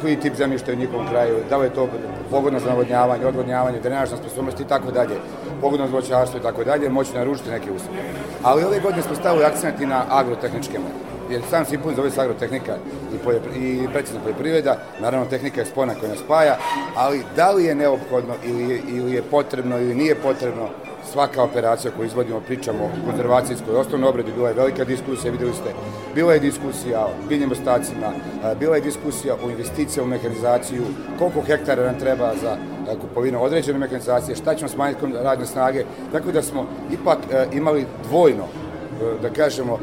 [0.00, 1.88] koji tip zemljišta je u njihovom kraju, da li je to
[2.30, 5.16] pogodno za navodnjavanje, odvodnjavanje, drenažna sposobnost i tako dalje,
[5.60, 8.00] pogodno za voćarstvo i tako dalje, moći naručiti neke usluge.
[8.42, 12.20] Ali ove godine smo stavili akcent i na agrotehničke mere jer sam Simpun zove se
[12.20, 12.76] agrotehnika
[13.14, 16.56] i, poljopri, i precizna poljoprivreda, naravno tehnika je spona koja nas spaja,
[16.96, 20.68] ali da li je neophodno ili ili je potrebno ili nije potrebno
[21.12, 25.70] svaka operacija koju izvodimo, pričamo o konzervacijskoj osnovnoj obradi, bila je velika diskusija, videli ste,
[26.14, 28.12] bila je diskusija o biljnim ostacima,
[28.58, 30.82] bila je diskusija o investicijama u mehanizaciju,
[31.18, 32.56] koliko hektara nam treba za
[33.00, 37.18] kupovinu određene mehanizacije, šta ćemo smanjiti radne snage, tako da smo ipak
[37.52, 38.44] imali dvojno
[39.22, 39.78] da kažemo,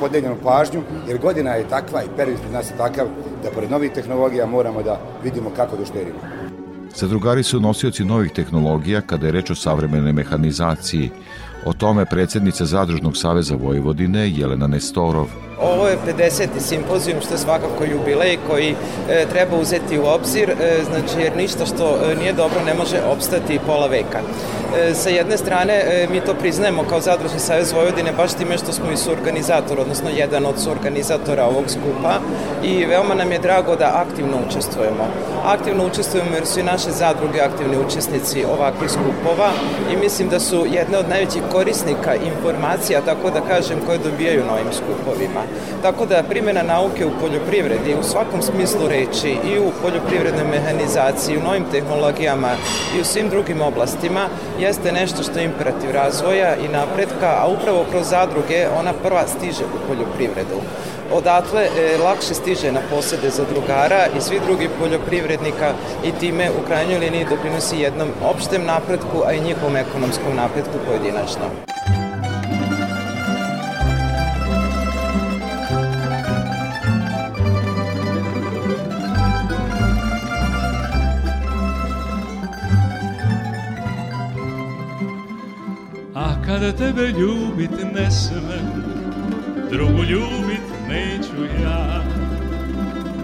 [0.00, 3.06] podeljenu pažnju, jer godina je takva i period nas je takav
[3.42, 6.37] da pored novih tehnologija moramo da vidimo kako da uštedimo.
[7.00, 11.10] Zadrugari su nosioci novih tehnologija kada je reč o savremenoj mehanizaciji.
[11.64, 15.26] O tome predsednica Zadružnog saveza Vojvodine Jelena Nestorov.
[15.60, 16.48] Ovo je 50.
[16.58, 18.74] simpozijum što je svakako jubilej koji
[19.08, 23.00] e, treba uzeti u obzir, e, znači jer ništa što e, nije dobro ne može
[23.12, 24.20] opstati pola veka.
[24.76, 28.72] E, sa jedne strane e, mi to priznajemo kao Zadružni savez Vojvodine baš time što
[28.72, 32.14] smo i suorganizator, odnosno jedan od suorganizatora ovog skupa
[32.62, 35.08] i veoma nam je drago da aktivno učestvujemo.
[35.44, 39.50] Aktivno učestvujemo jer su i naše zadruge aktivni učesnici ovakvih skupova
[39.92, 44.52] i mislim da su jedne od najvećih korisnika informacija, tako da kažem, koje dobijaju na
[44.52, 45.42] ovim skupovima.
[45.82, 51.42] Tako da primjena nauke u poljoprivredi u svakom smislu reči i u poljoprivrednoj mehanizaciji, u
[51.42, 52.52] novim tehnologijama
[52.96, 54.28] i u svim drugim oblastima
[54.58, 59.64] jeste nešto što je imperativ razvoja i napretka, a upravo kroz zadruge ona prva stiže
[59.64, 60.58] u poljoprivredu.
[61.12, 65.72] Odatle e, lakše stiže na posede zadrugara i svi drugi poljoprivrednika
[66.04, 71.77] i time u krajnjoj liniji doprinosi jednom opštem napretku, a i njihovom ekonomskom napretku pojedinačno.
[86.58, 88.66] A kada tebe ljubit ne smem,
[89.70, 92.02] drugu ljubit neću ja.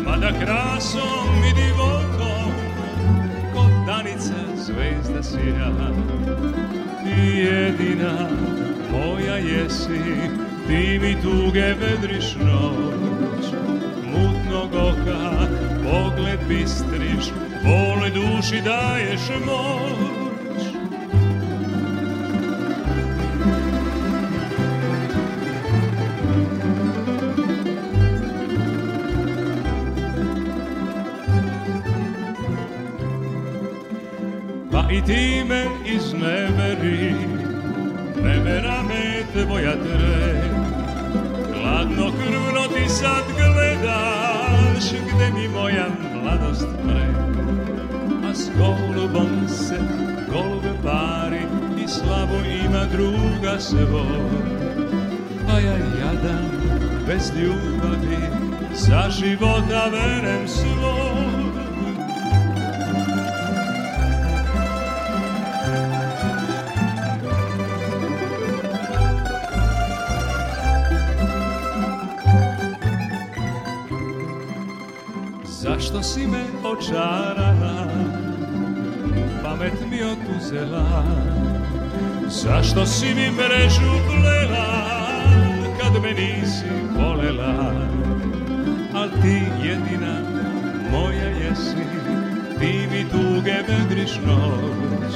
[0.05, 2.53] Mada krasom i divotom,
[3.55, 5.73] kod danica zvezda sija.
[7.05, 8.29] Ti jedina
[8.93, 10.31] moja jesi,
[10.67, 13.47] ti mi tuge vedriš noć.
[14.05, 15.47] Mutnog oka
[15.85, 17.33] pogled bistriš,
[17.65, 20.24] vole duši daješ moć.
[35.07, 37.15] Ti me izneveri,
[38.23, 40.41] nevera me tvoja tre.
[41.53, 47.07] Hladno krvno ti sad gledaš, gde mi moja mladost pre.
[48.31, 49.79] A s golubom se
[50.33, 51.43] golube pari
[51.85, 54.25] i slabo ima druga svoj.
[55.49, 56.51] A ja jadan
[57.07, 58.19] bez ljubavi,
[58.75, 61.34] za života verem svoj.
[75.95, 77.87] Zašto si me očarala,
[79.43, 81.05] pamet mi otuzela?
[82.29, 84.67] Zašto si mi mrežu plela,
[85.79, 86.67] kad me nisi
[86.99, 87.71] volela?
[88.95, 90.19] Al ti jedina
[90.91, 91.87] moja jesi,
[92.59, 95.15] ti mi tuge vedriš noć.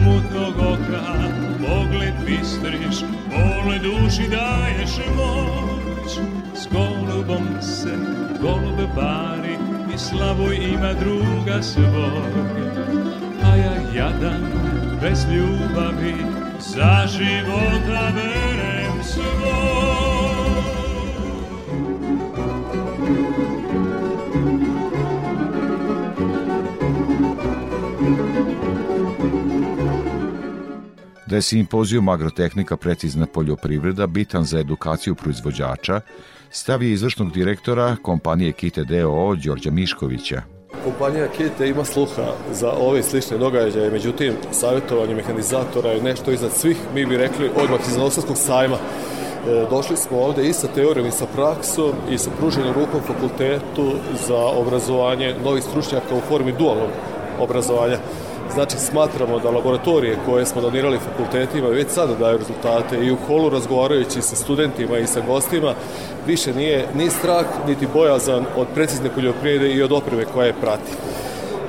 [0.00, 1.14] Mutnog oka
[1.60, 6.18] pogled bistriš, vole duši daješ moć.
[6.54, 7.94] S golubom se
[8.40, 9.31] golube bari
[9.94, 12.32] i slavoj ima druga svoj.
[13.44, 14.52] A ja jadan
[15.00, 16.14] bez ljubavi
[16.58, 19.71] za života verem svoj.
[31.32, 36.00] Da je simpozijum agrotehnika precizna poljoprivreda bitan za edukaciju proizvođača,
[36.50, 40.42] stav je izvršnog direktora kompanije Kite DOO Đorđa Miškovića.
[40.84, 46.76] Kompanija Kite ima sluha za ove slične događaje, međutim, savjetovanje mehanizatora je nešto iznad svih,
[46.94, 48.76] mi bi rekli, odmah iz Novosadskog sajma.
[48.76, 53.92] E, došli smo ovde i sa teorijom i sa praksom i sa pruženom rukom fakultetu
[54.28, 56.90] za obrazovanje novih stručnjaka u formi dualnog
[57.40, 57.98] obrazovanja.
[58.54, 63.48] Znači, smatramo da laboratorije koje smo donirali fakultetima već sada daju rezultate i u holu
[63.48, 65.74] razgovarajući sa studentima i sa gostima
[66.26, 70.92] više nije ni strah niti bojazan od precizne poljoprivrede i od opreme koja je prati.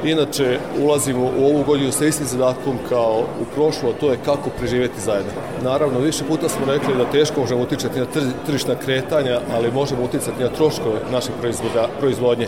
[0.04, 5.02] Inače, ulazimo u ovu godinu sa istim zadatkom kao u prošlo, to je kako preživeti
[5.02, 5.32] zajedno.
[5.64, 8.06] Naravno, više puta smo rekli da teško možemo uticati na
[8.46, 11.30] tržišna kretanja, ali možemo uticati na troškove naše
[12.00, 12.48] proizvodnje.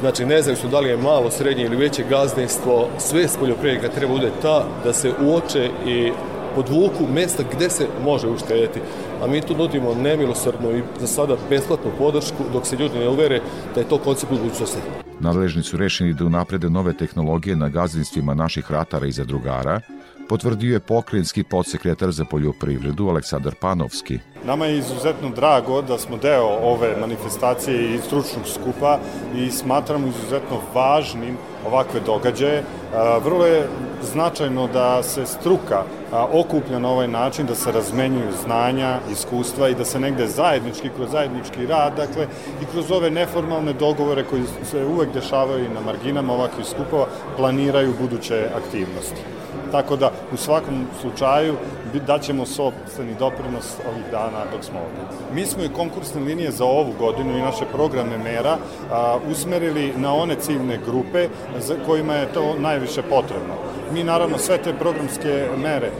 [0.00, 4.30] Znači, nezavisno da li je malo, srednje ili veće gazdinstvo, sve s poljoprivrednika treba bude
[4.42, 6.12] ta da se uoče i
[6.54, 8.80] podvuku mesta gde se može uštediti.
[9.22, 13.40] A mi tu nudimo nemilosrdnu i za sada besplatnu podršku dok se ljudi ne uvere
[13.74, 14.78] da je to koncept budućnosti.
[15.20, 19.80] Nadležni su rešeni da unaprede nove tehnologije na gazdinstvima naših ratara i zadrugara,
[20.30, 24.18] potvrdio je pokrajinski podsekretar za poljoprivredu Aleksandar Panovski.
[24.44, 28.98] Nama je izuzetno drago da smo deo ove manifestacije i stručnog skupa
[29.36, 32.62] i smatramo izuzetno važnim ovakve događaje.
[33.24, 33.66] Vrlo je
[34.12, 39.84] značajno da se struka okuplja na ovaj način, da se razmenjuju znanja, iskustva i da
[39.84, 42.26] se negde zajednički, kroz zajednički rad, dakle,
[42.62, 47.06] i kroz ove neformalne dogovore koji se uvek dešavaju na marginama ovakvih skupova,
[47.36, 49.39] planiraju buduće aktivnosti.
[49.72, 51.54] Tako da, u svakom slučaju,
[52.06, 55.16] daćemo sobstveni doprinos ovih dana dok smo ovde.
[55.34, 58.56] Mi smo i konkursne linije za ovu godinu i naše programe mera
[58.92, 63.54] a, usmerili na one ciljne grupe za kojima je to najviše potrebno.
[63.92, 65.90] Mi naravno sve te programske mere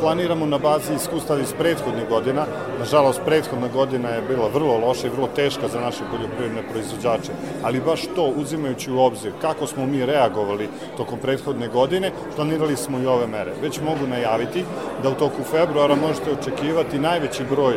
[0.00, 2.46] planiramo na bazi iskustva iz prethodnih godina.
[2.78, 7.80] Nažalost, prethodna godina je bila vrlo loša i vrlo teška za naše poljoprivredne proizvođače, ali
[7.80, 13.06] baš to uzimajući u obzir kako smo mi reagovali tokom prethodne godine, planirali smo i
[13.16, 13.52] ove mere.
[13.62, 14.64] Već mogu najaviti
[15.02, 17.74] da u toku februara možete očekivati najveći broj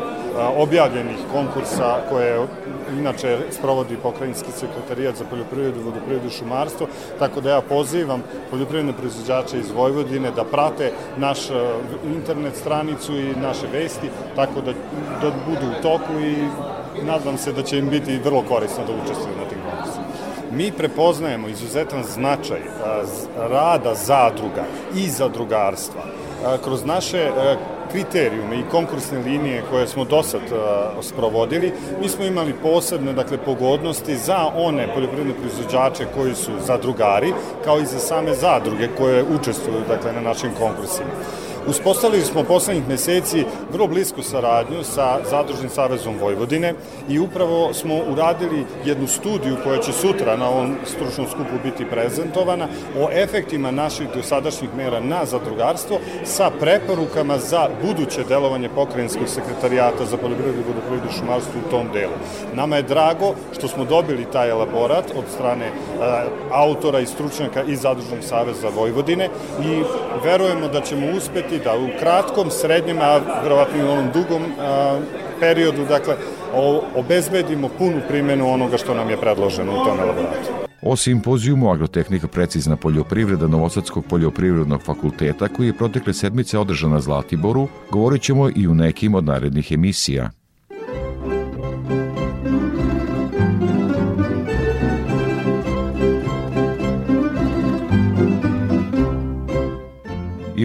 [0.58, 2.48] objavljenih konkursa koje
[3.00, 6.88] inače sprovodi pokrajinski sekretarijat za poljoprivredu, vodoprivredu i šumarstvo,
[7.20, 11.40] tako da ja pozivam poljoprivredne proizvođače iz Vojvodine da prate naš
[12.16, 14.72] internet stranicu i naše vesti, tako da,
[15.22, 16.36] da budu u toku i
[17.06, 19.49] nadam se da će im biti vrlo korisno da učestvuju na.
[20.52, 22.60] Mi prepoznajemo izuzetan značaj
[23.38, 24.64] rada zadruga
[24.95, 26.02] i zadrugarstva
[26.64, 27.32] kroz naše
[27.91, 30.41] kriterijume i konkursne linije koje smo do sad
[31.02, 37.34] sprovodili, mi smo imali posebne dakle, pogodnosti za one poljoprivredne proizvođače koji su zadrugari,
[37.66, 41.10] kao i za same zadruge koje učestvuju dakle, na našim konkursima.
[41.68, 46.74] Uspostavili smo poslednjih meseci vrlo blisku saradnju sa Zadružnim savezom Vojvodine
[47.10, 52.68] i upravo smo uradili jednu studiju koja će sutra na ovom stručnom skupu biti prezentovana
[52.99, 60.18] o efektima naših dosadašnjih mera na zadrugarstvo sa preporukama za buduće delovanje pokrajinskog sekretarijata za
[60.18, 62.14] poljoprivredu, vodoprivredu i šumarstvo u tom delu.
[62.53, 65.72] Nama je drago što smo dobili taj elaborat od strane e,
[66.51, 69.30] autora i stručnjaka iz Zadružnog saveza Vojvodine
[69.66, 69.84] i
[70.24, 75.00] verujemo da ćemo uspeti da u kratkom, srednjem, a verovatno i u onom dugom a,
[75.39, 76.16] periodu, dakle,
[76.95, 80.70] obezbedimo punu primjenu onoga što nam je predloženo u tom elaboratu.
[80.82, 87.68] O simpozijumu Agrotehnika precizna poljoprivreda Novosadskog poljoprivrednog fakulteta koji je protekle sedmice održan na Zlatiboru,
[87.91, 90.30] govorit ćemo i u nekim od narednih emisija.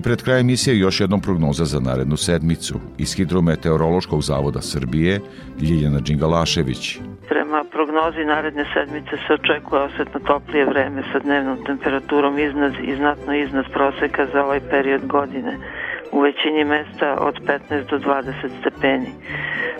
[0.04, 2.74] Pred krajem emisije još jednom prognoza za narednu sedmicu.
[2.98, 5.20] Iz Hidrometeorološkog zavoda Srbije,
[5.60, 6.98] Ljiljana Đingalašević.
[7.28, 13.34] Prema prognozi naredne sedmice se očekuje osetno toplije vreme sa dnevnom temperaturom iznad i znatno
[13.34, 15.58] iznad proseka za ovaj period godine
[16.12, 17.34] u većini mesta od
[17.70, 19.10] 15 do 20 stepeni.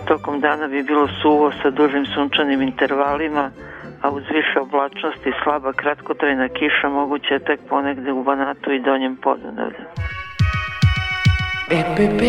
[0.04, 3.50] Tokom dana bi bilo suvo sa dužim sunčanim intervalima,
[4.04, 9.16] a uz više oblačnosti slaba kratkotrajna kiša moguće je tek ponegde u Banatu i Donjem
[9.16, 9.84] Podunavlju.
[11.78, 12.20] EPP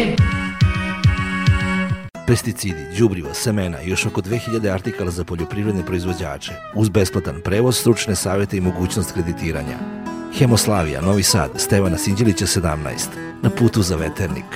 [2.27, 8.15] pesticidi, đubriva, semena i još oko 2000 artikala za poljoprivredne proizvođače, uz besplatan prevoz, stručne
[8.15, 9.77] savete i mogućnost kreditiranja.
[10.39, 13.09] Hemoslavija, Novi Sad, Stevana Sinđelića 17,
[13.43, 14.49] na putu za veternik.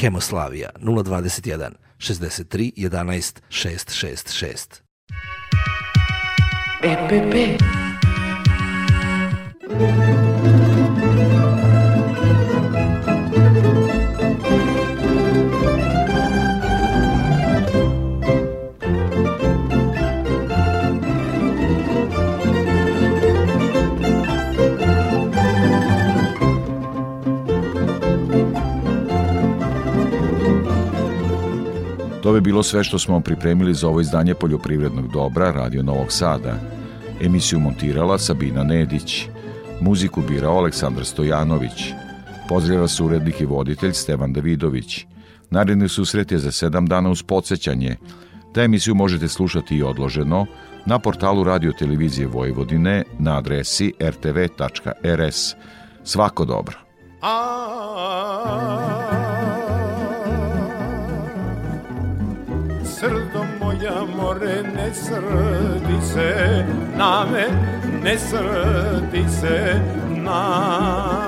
[0.00, 4.85] Hemoslavija 021 63 11 666.
[6.86, 7.58] EPP
[32.22, 36.75] To bi bilo sve što smo pripremili za ovo izdanje poljoprivrednog dobra Radio Novog Sada.
[37.20, 39.28] Emisiju montirala Sabina Nedić.
[39.80, 41.92] Muziku birao Aleksandar Stojanović.
[42.48, 45.06] Pozdravlja se urednik i voditelj Stevan Davidović.
[45.50, 47.96] Naredni susret je za sedam dana uz podsjećanje.
[48.54, 50.46] Da emisiju možete slušati i odloženo
[50.86, 55.54] na portalu Radio Televizije Vojvodine na adresi rtv.rs.
[56.04, 56.78] Svako dobro.
[57.20, 58.95] Srdo
[63.76, 66.64] moja more ne srdi se
[66.96, 67.46] na me,
[68.02, 71.26] ne srdi se na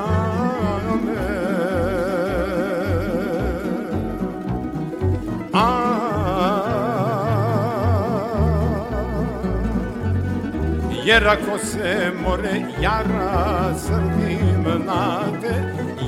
[11.04, 15.54] jer ako se more ja razrdim na te,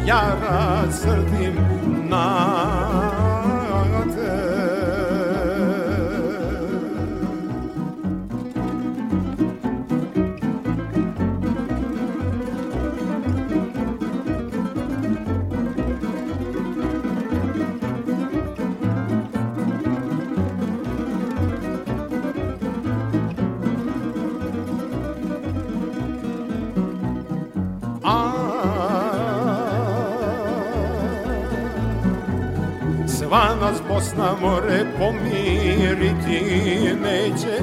[0.06, 1.54] ja razsrdim
[2.08, 3.09] na te
[34.00, 36.40] Nas Bosna more pomiriti
[37.02, 37.54] neće,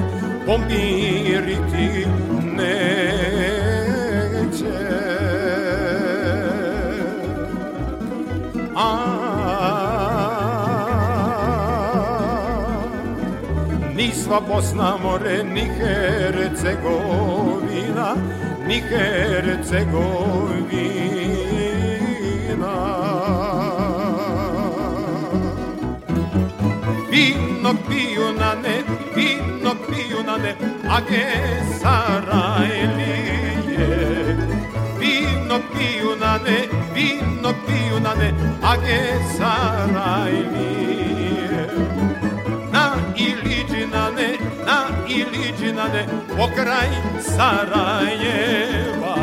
[0.46, 2.06] pomiriti
[2.56, 2.78] neće.
[8.76, 8.88] A,
[13.96, 18.14] ni sva Bosna more, ni Hercegovina,
[18.68, 21.17] ni Hercegovina.
[27.68, 28.76] Vino piju na ne,
[29.14, 30.56] vino piju na ne,
[30.88, 31.26] a ge
[31.80, 33.16] Sarajlije.
[34.98, 36.58] Vino piju na ne,
[36.94, 39.00] vino piju na ne, a ge
[39.36, 40.68] Sarajlije.
[42.72, 44.30] Na Iliđinane,
[44.66, 46.06] na Iliđinane,
[46.36, 46.90] pokraj
[47.20, 49.16] Sarajeva.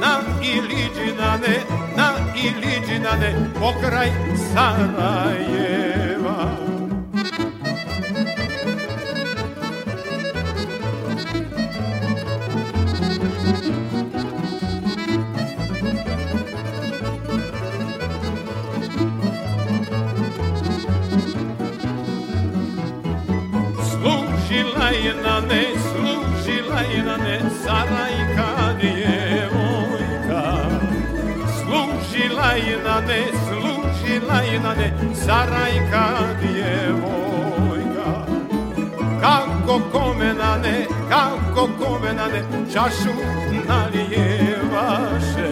[0.00, 1.56] Na Iliđinane,
[1.96, 4.10] na Iliđinane, pokraj
[4.54, 5.44] Sarajeva.
[26.94, 30.42] Služila je na ne, Sarajka djevojka.
[31.58, 36.06] Služila je na ne, služila je na ne, Sarajka
[36.40, 38.26] djevojka.
[39.20, 42.42] Kako kome na ne, kako kome na ne,
[42.72, 43.14] čašu
[43.68, 45.50] nalijevaše.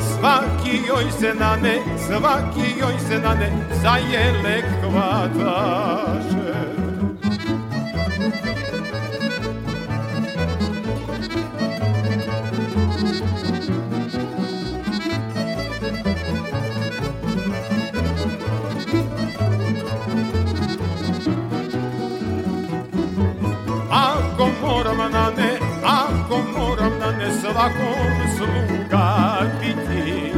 [0.00, 6.51] Svaki joj se na ne, svaki joj se na ne, za jelek hvataše.
[27.52, 29.06] Svakom sluga
[29.60, 30.32] biti.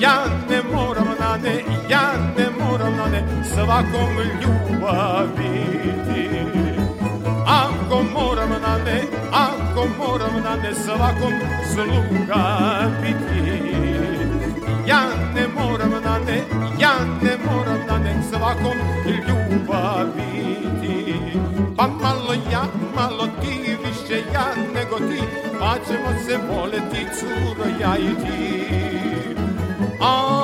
[0.00, 6.28] Ja ne moram na ne, ja ne moram na ne svakom ljubav biti.
[7.46, 11.34] Ako moram na ne, ako moram na ne svakom
[11.72, 12.44] sluga
[13.02, 13.62] biti.
[14.86, 15.02] Ja
[15.34, 16.42] ne moram na ne,
[16.78, 21.14] ja ne moram na ne svakom ljubav biti.
[21.76, 22.64] Pa malo ja,
[22.96, 23.76] malo ti,
[24.12, 25.22] više ja nego ti
[25.60, 28.64] Pa ćemo se voleti, curo, ja i ti.
[30.00, 30.38] A,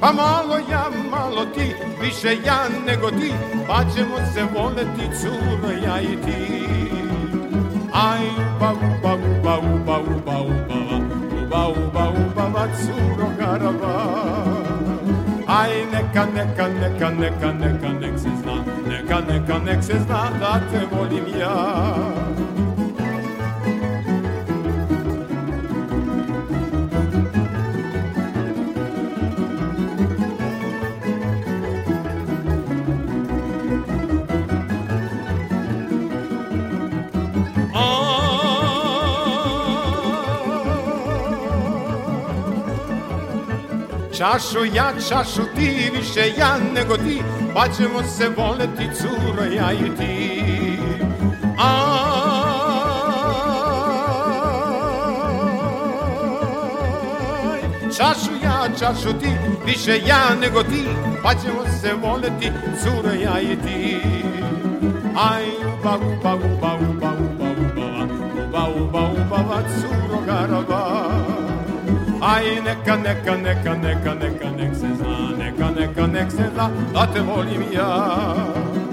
[0.00, 3.32] Pa malo ja, malo ti, više ja nego ti
[3.68, 6.66] Pa ćemo se voleti, curo, ja i ti.
[7.92, 8.26] Aj,
[8.56, 10.78] uba, uba, uba, uba, uba, uba,
[11.42, 14.65] uba, uba, uba, uba, curo, garaba
[15.46, 20.58] Aj, neka, neka, neka, neka, neka, nek se zna, neka, neka, nek se zna da
[20.70, 21.54] te volim ja.
[44.26, 47.22] Čašu ja, čašu ti, više ja nego ti,
[47.54, 50.42] pa ćemo se voleti, curo, ja i ti.
[51.58, 51.70] Aj,
[57.96, 59.30] čašu ja, čašu ti,
[59.66, 60.86] više ja nego ti,
[61.22, 62.52] pa ćemo se voleti,
[62.82, 64.00] curo, ja i ti.
[65.32, 65.44] Aj,
[65.80, 67.88] uba, uba, uba, uba, uba, uba,
[68.42, 70.85] uba, uba, uba, uba, curo, garaba.
[72.26, 77.06] Aj, neka, neka, neka, neka, neka, nek se zna, neka, neka, nek se zna, da
[77.06, 78.85] te volim ja.